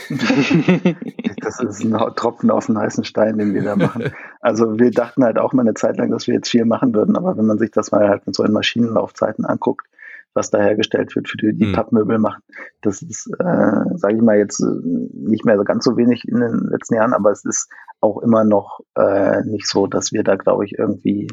[1.40, 4.12] das ist ein Tropfen auf den heißen Stein, den wir da machen.
[4.42, 7.16] Also wir dachten halt auch mal eine Zeit lang, dass wir jetzt viel machen würden,
[7.16, 9.88] aber wenn man sich das mal halt mit so in Maschinenlaufzeiten anguckt,
[10.36, 11.74] was da hergestellt wird für die, die mhm.
[11.74, 12.44] Pappmöbel machen.
[12.82, 14.66] Das ist, äh, sage ich mal, jetzt äh,
[15.14, 17.70] nicht mehr so ganz so wenig in den letzten Jahren, aber es ist
[18.02, 21.28] auch immer noch äh, nicht so, dass wir da, glaube ich, irgendwie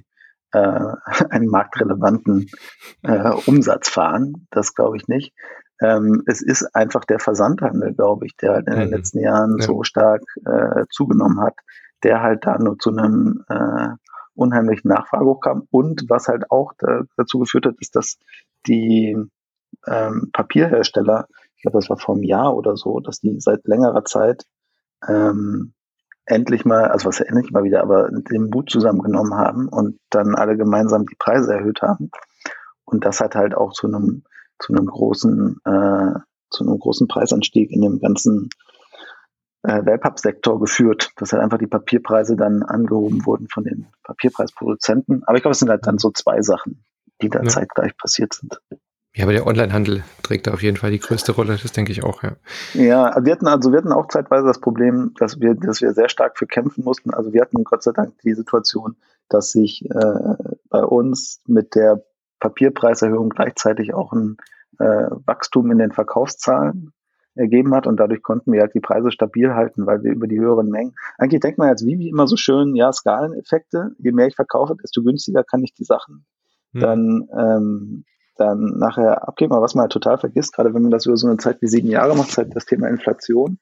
[0.53, 0.81] äh,
[1.31, 2.47] einen marktrelevanten
[3.03, 4.47] äh, Umsatz fahren.
[4.51, 5.35] Das glaube ich nicht.
[5.83, 8.95] Ähm, es ist einfach der Versandhandel, glaube ich, der halt in den mhm.
[8.95, 9.67] letzten Jahren ja.
[9.67, 11.55] so stark äh, zugenommen hat,
[12.05, 13.89] der halt da nur zu einem äh,
[14.35, 15.67] unheimlichen Nachfrage hochkam.
[15.71, 18.19] Und was halt auch da, dazu geführt hat, ist, dass
[18.67, 19.17] die
[19.87, 24.05] ähm, Papierhersteller, ich glaube, das war vor einem Jahr oder so, dass die seit längerer
[24.05, 24.45] Zeit
[25.07, 25.75] ähm,
[26.27, 30.57] endlich mal, also was endlich mal wieder, aber den Mut zusammengenommen haben und dann alle
[30.57, 32.11] gemeinsam die Preise erhöht haben.
[32.85, 34.25] Und das hat halt auch zu einem,
[34.59, 36.15] zu einem großen, äh,
[36.51, 38.51] zu einem großen Preisanstieg in dem ganzen
[39.63, 45.23] äh, Wellpapp-Sektor geführt, dass halt einfach die Papierpreise dann angehoben wurden von den Papierpreisproduzenten.
[45.25, 46.85] Aber ich glaube, es sind halt dann so zwei Sachen,
[47.23, 47.49] die da ja.
[47.49, 48.61] zeitgleich passiert sind.
[49.15, 52.03] Ja, aber der Onlinehandel trägt da auf jeden Fall die größte Rolle, das denke ich
[52.03, 52.33] auch, ja.
[52.73, 56.09] Ja, wir hatten also wir hatten auch zeitweise das Problem, dass wir, dass wir sehr
[56.09, 57.13] stark für kämpfen mussten.
[57.13, 58.97] Also wir hatten Gott sei Dank die Situation,
[59.29, 60.35] dass sich äh,
[60.71, 62.03] bei uns mit der
[62.41, 64.39] Papierpreiserhöhung gleichzeitig auch ein
[64.79, 66.93] äh, Wachstum in den Verkaufszahlen
[67.35, 70.41] ergeben hat und dadurch konnten wir halt die Preise stabil halten, weil wir über die
[70.41, 70.95] höheren Mengen.
[71.19, 73.91] Eigentlich denkt man jetzt wie, wie immer so schön, ja, Skaleneffekte.
[73.99, 76.25] Je mehr ich verkaufe, desto günstiger kann ich die Sachen
[76.73, 76.81] hm.
[76.81, 78.05] dann ähm,
[78.37, 79.53] dann nachher abgeben.
[79.53, 81.69] Aber was man halt total vergisst, gerade wenn man das über so eine Zeit wie
[81.69, 83.59] sieben Jahre macht, ist halt das Thema Inflation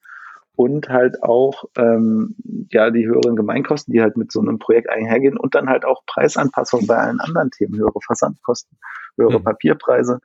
[0.55, 2.35] und halt auch ähm,
[2.71, 6.05] ja die höheren Gemeinkosten, die halt mit so einem Projekt einhergehen und dann halt auch
[6.05, 8.77] Preisanpassungen bei allen anderen Themen, höhere Versandkosten,
[9.17, 9.43] höhere mhm.
[9.43, 10.19] Papierpreise.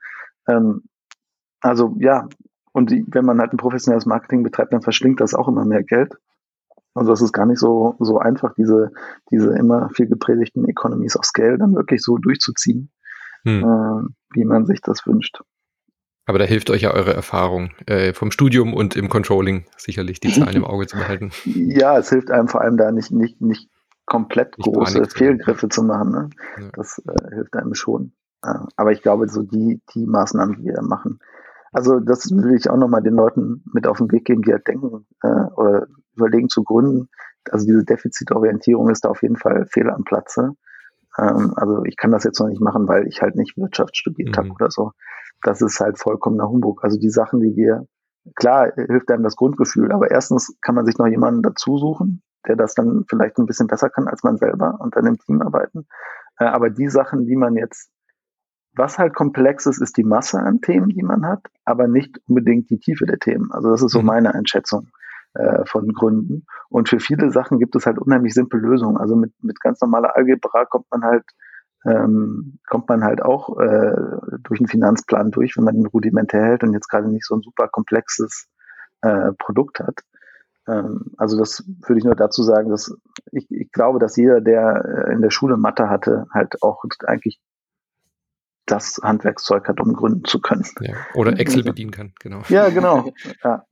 [0.47, 0.83] Ähm,
[1.61, 2.27] also ja,
[2.71, 5.83] und die, wenn man halt ein professionelles Marketing betreibt, dann verschlingt das auch immer mehr
[5.83, 6.15] Geld.
[6.97, 8.91] Also es ist gar nicht so, so einfach, diese,
[9.31, 12.91] diese immer viel gepredigten Economies of Scale dann wirklich so durchzuziehen
[13.43, 13.63] hm.
[13.63, 15.41] äh, wie man sich das wünscht.
[16.25, 20.33] Aber da hilft euch ja eure Erfahrung äh, vom Studium und im Controlling sicherlich, die
[20.33, 21.31] Zahlen im Auge zu behalten.
[21.45, 23.69] Ja, es hilft einem vor allem da nicht, nicht, nicht
[24.05, 26.11] komplett nicht große Fehlgriffe zu machen.
[26.11, 26.29] Ne?
[26.59, 26.69] Ja.
[26.73, 28.11] Das äh, hilft einem schon.
[28.43, 31.19] Äh, aber ich glaube, so die, die Maßnahmen, die wir machen,
[31.71, 34.67] also das will ich auch nochmal den Leuten mit auf den Weg geben, die halt
[34.67, 37.09] denken äh, oder überlegen zu gründen.
[37.51, 40.53] Also diese Defizitorientierung ist da auf jeden Fall fehl am Platze.
[41.17, 44.29] Ähm, also ich kann das jetzt noch nicht machen, weil ich halt nicht Wirtschaft studiert
[44.29, 44.37] mhm.
[44.37, 44.91] habe oder so.
[45.43, 46.83] Das ist halt vollkommener Humbug.
[46.83, 47.85] Also die Sachen, die wir,
[48.35, 52.55] klar, hilft einem das Grundgefühl, aber erstens kann man sich noch jemanden dazu suchen, der
[52.55, 55.87] das dann vielleicht ein bisschen besser kann als man selber und dann im Team arbeiten.
[56.39, 57.91] Äh, aber die Sachen, die man jetzt
[58.77, 62.69] was halt komplex ist, ist die Masse an Themen, die man hat, aber nicht unbedingt
[62.69, 63.51] die Tiefe der Themen.
[63.51, 64.07] Also das ist so mhm.
[64.07, 64.87] meine Einschätzung
[65.33, 66.45] äh, von Gründen.
[66.69, 68.97] Und für viele Sachen gibt es halt unheimlich simple Lösungen.
[68.97, 71.23] Also mit, mit ganz normaler Algebra kommt man halt
[71.85, 73.95] ähm, kommt man halt auch äh,
[74.43, 77.41] durch einen Finanzplan durch, wenn man den rudimentär hält und jetzt gerade nicht so ein
[77.41, 78.47] super komplexes
[79.01, 80.01] äh, Produkt hat.
[80.67, 82.95] Ähm, also das würde ich nur dazu sagen, dass
[83.31, 87.39] ich, ich glaube, dass jeder, der äh, in der Schule Mathe hatte, halt auch eigentlich
[88.67, 90.63] das Handwerkszeug hat, um gründen zu können.
[90.81, 92.41] Ja, oder Excel bedienen kann, genau.
[92.49, 93.11] Ja, genau.
[93.43, 93.65] Ja.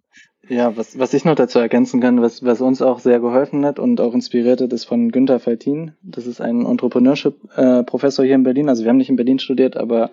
[0.48, 3.80] Ja, was, was ich noch dazu ergänzen kann, was, was uns auch sehr geholfen hat
[3.80, 5.94] und auch inspiriert hat, ist von Günther Faltin.
[6.04, 8.70] Das ist ein Entrepreneurship-Professor äh, hier in Berlin.
[8.70, 10.12] Also wir haben nicht in Berlin studiert, aber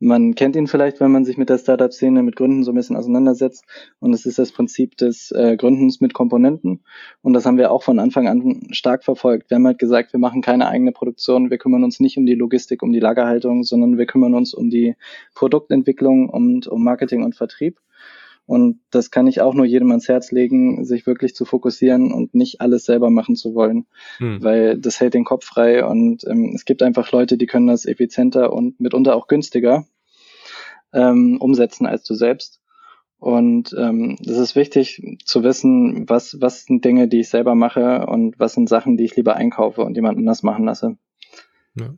[0.00, 2.96] man kennt ihn vielleicht, wenn man sich mit der Startup-Szene, mit Gründen so ein bisschen
[2.96, 3.64] auseinandersetzt.
[4.00, 6.82] Und es ist das Prinzip des äh, Gründens mit Komponenten.
[7.22, 9.50] Und das haben wir auch von Anfang an stark verfolgt.
[9.50, 11.50] Wir haben halt gesagt, wir machen keine eigene Produktion.
[11.50, 14.68] Wir kümmern uns nicht um die Logistik, um die Lagerhaltung, sondern wir kümmern uns um
[14.68, 14.94] die
[15.34, 17.78] Produktentwicklung und um Marketing und Vertrieb.
[18.46, 22.34] Und das kann ich auch nur jedem ans Herz legen, sich wirklich zu fokussieren und
[22.34, 23.86] nicht alles selber machen zu wollen,
[24.18, 24.42] hm.
[24.42, 27.86] weil das hält den Kopf frei und ähm, es gibt einfach Leute, die können das
[27.86, 29.86] effizienter und mitunter auch günstiger
[30.92, 32.60] ähm, umsetzen als du selbst.
[33.18, 38.04] Und ähm, das ist wichtig zu wissen, was, was sind Dinge, die ich selber mache
[38.06, 40.98] und was sind Sachen, die ich lieber einkaufe und jemand anders machen lasse.
[41.74, 41.94] Ja.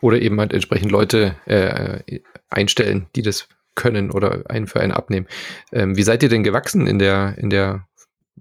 [0.00, 3.48] Oder eben halt entsprechend Leute äh, einstellen, die das
[3.80, 5.26] können oder einen für einen abnehmen.
[5.72, 7.86] Ähm, wie seid ihr denn gewachsen in der, in der,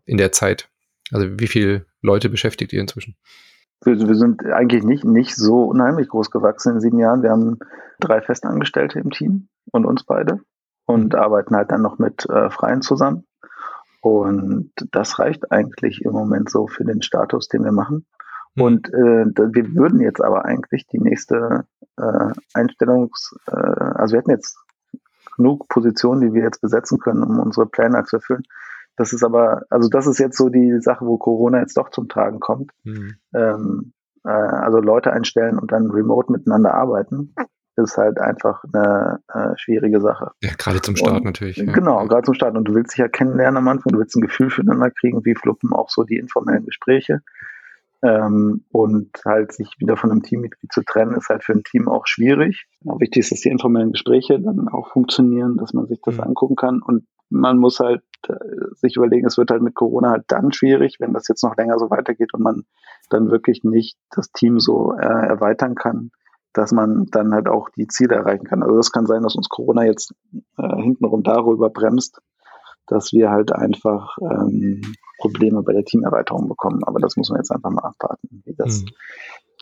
[0.05, 0.69] in der Zeit?
[1.11, 3.15] Also wie viele Leute beschäftigt ihr inzwischen?
[3.83, 7.23] Wir, wir, sind eigentlich nicht, nicht so unheimlich groß gewachsen in sieben Jahren.
[7.23, 7.59] Wir haben
[7.99, 10.41] drei Festangestellte im Team und uns beide
[10.85, 11.19] und mhm.
[11.19, 13.25] arbeiten halt dann noch mit äh, Freien zusammen.
[14.01, 18.05] Und das reicht eigentlich im Moment so für den Status, den wir machen.
[18.55, 18.63] Mhm.
[18.63, 21.65] Und äh, wir würden jetzt aber eigentlich die nächste
[21.97, 24.57] äh, Einstellungs, äh, also wir hätten jetzt
[25.39, 28.43] genug Positionen, die wir jetzt besetzen können, um unsere Pläne zu erfüllen.
[28.97, 32.09] Das ist aber, also das ist jetzt so die Sache, wo Corona jetzt doch zum
[32.09, 32.71] Tragen kommt.
[32.83, 33.15] Mhm.
[33.33, 33.93] Ähm,
[34.25, 37.33] äh, also Leute einstellen und dann remote miteinander arbeiten,
[37.77, 40.31] ist halt einfach eine äh, schwierige Sache.
[40.43, 41.55] Ja, gerade zum Start und, natürlich.
[41.55, 41.71] Ja.
[41.71, 42.57] Genau, gerade zum Start.
[42.57, 45.35] Und du willst dich ja kennenlernen am Anfang, du willst ein Gefühl füreinander kriegen, wie
[45.35, 47.21] fluppen auch so die informellen Gespräche.
[48.01, 51.89] Ähm, und halt sich wieder von einem Teammitglied zu trennen, ist halt für ein Team
[51.89, 52.65] auch schwierig.
[52.81, 56.23] Ja, wichtig ist, dass die informellen Gespräche dann auch funktionieren, dass man sich das mhm.
[56.23, 56.81] angucken kann.
[56.81, 58.33] Und man muss halt äh,
[58.75, 61.77] sich überlegen, es wird halt mit Corona halt dann schwierig, wenn das jetzt noch länger
[61.77, 62.63] so weitergeht und man
[63.09, 66.11] dann wirklich nicht das Team so äh, erweitern kann,
[66.53, 68.63] dass man dann halt auch die Ziele erreichen kann.
[68.63, 70.13] Also das kann sein, dass uns Corona jetzt
[70.57, 72.21] äh, hintenrum darüber bremst,
[72.87, 74.81] dass wir halt einfach ähm,
[75.19, 76.83] Probleme bei der Teamerweiterung bekommen.
[76.83, 78.81] Aber das muss man jetzt einfach mal abwarten, wie das.
[78.81, 78.87] Mhm.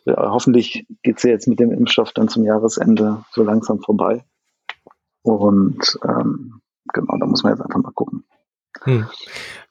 [0.06, 4.24] Ja, hoffentlich geht es ja jetzt mit dem Impfstoff dann zum Jahresende so langsam vorbei.
[5.22, 6.62] Und ähm,
[6.94, 8.24] genau, da muss man jetzt einfach mal gucken.
[8.84, 9.08] Hm.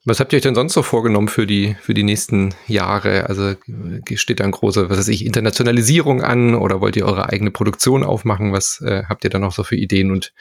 [0.04, 3.28] Was habt ihr euch denn sonst so vorgenommen für die, für die nächsten Jahre?
[3.28, 3.54] Also
[4.14, 8.04] steht da ein großer, was weiß ich, Internationalisierung an oder wollt ihr eure eigene Produktion
[8.04, 8.52] aufmachen?
[8.52, 10.32] Was äh, habt ihr da noch so für Ideen und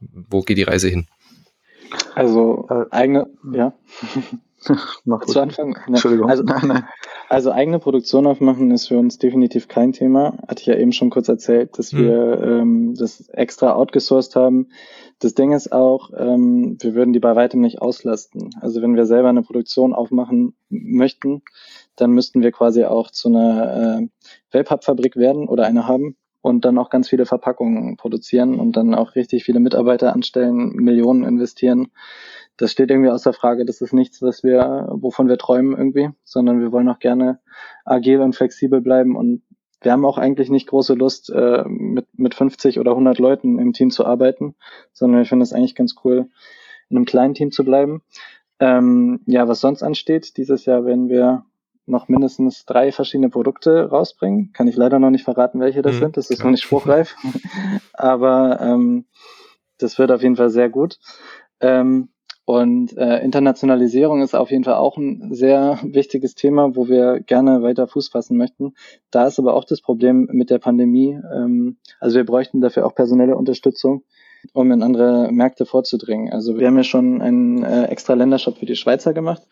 [0.00, 1.06] wo geht die Reise hin?
[2.14, 3.72] Also äh, eigene, ja.
[5.04, 5.70] Mach Zu Anfang?
[5.70, 5.82] Ne.
[5.88, 6.28] Entschuldigung.
[6.28, 6.84] Also, nein, nein.
[7.28, 10.38] also eigene Produktion aufmachen ist für uns definitiv kein Thema.
[10.46, 11.98] Hatte ich ja eben schon kurz erzählt, dass mhm.
[11.98, 14.68] wir ähm, das extra outgesourced haben.
[15.20, 18.50] Das Ding ist auch, ähm, wir würden die bei weitem nicht auslasten.
[18.60, 21.42] Also wenn wir selber eine Produktion aufmachen möchten,
[21.96, 24.08] dann müssten wir quasi auch zu einer äh,
[24.52, 29.16] Wellpappfabrik werden oder eine haben und dann auch ganz viele Verpackungen produzieren und dann auch
[29.16, 31.88] richtig viele Mitarbeiter anstellen, Millionen investieren
[32.58, 33.64] das steht irgendwie außer Frage.
[33.64, 37.38] Das ist nichts, was wir, wovon wir träumen irgendwie, sondern wir wollen auch gerne
[37.84, 39.42] agil und flexibel bleiben und
[39.80, 43.72] wir haben auch eigentlich nicht große Lust, äh, mit, mit 50 oder 100 Leuten im
[43.72, 44.56] Team zu arbeiten,
[44.92, 46.28] sondern ich finde es eigentlich ganz cool,
[46.90, 48.02] in einem kleinen Team zu bleiben.
[48.58, 51.44] Ähm, ja, was sonst ansteht, dieses Jahr werden wir
[51.86, 54.52] noch mindestens drei verschiedene Produkte rausbringen.
[54.52, 56.16] Kann ich leider noch nicht verraten, welche das mhm, sind.
[56.16, 57.14] Das ist noch nicht spruchreif.
[57.92, 59.04] Aber ähm,
[59.78, 60.98] das wird auf jeden Fall sehr gut.
[61.60, 62.08] Ähm,
[62.48, 67.60] und äh, Internationalisierung ist auf jeden Fall auch ein sehr wichtiges Thema, wo wir gerne
[67.60, 68.72] weiter Fuß fassen möchten.
[69.10, 71.20] Da ist aber auch das Problem mit der Pandemie.
[71.30, 74.02] Ähm, also wir bräuchten dafür auch personelle Unterstützung,
[74.54, 76.32] um in andere Märkte vorzudringen.
[76.32, 79.42] Also wir haben ja schon einen äh, extra Ländershop für die Schweizer gemacht,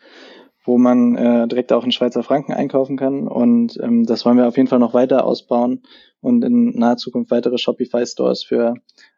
[0.65, 3.27] wo man äh, direkt auch in Schweizer Franken einkaufen kann.
[3.27, 5.83] Und ähm, das wollen wir auf jeden Fall noch weiter ausbauen
[6.19, 8.73] und in naher Zukunft weitere Shopify-Stores für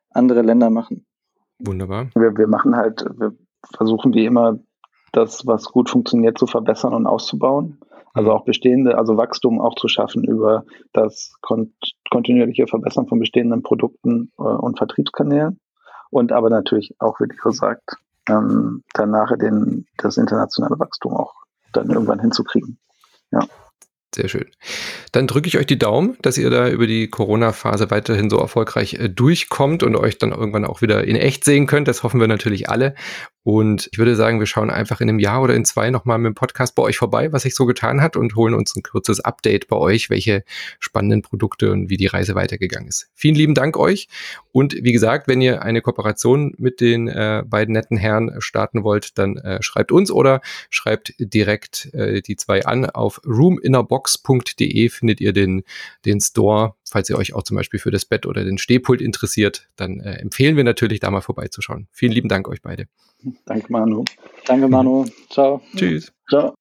[0.10, 1.06] andere Länder machen.
[1.60, 2.10] Wunderbar.
[2.14, 3.38] Wir, wir machen halt, wir
[3.76, 4.60] versuchen wir immer,
[5.12, 7.80] das, was gut funktioniert, zu verbessern und auszubauen.
[8.14, 8.36] Also mhm.
[8.36, 14.44] auch bestehende, also Wachstum auch zu schaffen über das kontinuierliche Verbessern von bestehenden Produkten äh,
[14.44, 15.60] und Vertriebskanälen
[16.10, 17.98] und aber natürlich auch, wie Leo sagt,
[18.28, 21.34] ähm, dann nachher den, das internationale Wachstum auch
[21.74, 22.80] dann irgendwann hinzukriegen.
[23.32, 23.42] Ja.
[24.14, 24.48] Sehr schön.
[25.12, 28.96] Dann drücke ich euch die Daumen, dass ihr da über die Corona-Phase weiterhin so erfolgreich
[28.96, 31.88] äh, durchkommt und euch dann irgendwann auch wieder in echt sehen könnt.
[31.88, 32.96] Das hoffen wir natürlich alle.
[33.50, 36.28] Und ich würde sagen, wir schauen einfach in einem Jahr oder in zwei nochmal mit
[36.28, 39.22] dem Podcast bei euch vorbei, was sich so getan hat und holen uns ein kurzes
[39.22, 40.44] Update bei euch, welche
[40.80, 43.10] spannenden Produkte und wie die Reise weitergegangen ist.
[43.16, 44.08] Vielen lieben Dank euch.
[44.52, 49.18] Und wie gesagt, wenn ihr eine Kooperation mit den äh, beiden netten Herren starten wollt,
[49.18, 52.86] dann äh, schreibt uns oder schreibt direkt äh, die zwei an.
[52.86, 55.64] Auf roominnerbox.de findet ihr den,
[56.06, 56.76] den Store.
[56.90, 60.14] Falls ihr euch auch zum Beispiel für das Bett oder den Stehpult interessiert, dann äh,
[60.16, 61.88] empfehlen wir natürlich, da mal vorbeizuschauen.
[61.92, 62.88] Vielen lieben Dank euch beide.
[63.46, 64.06] Danke, Manu.
[64.46, 65.06] Danke, Manu.
[65.30, 65.62] Ciao.
[65.76, 66.12] Tschüss.
[66.28, 66.56] Ciao.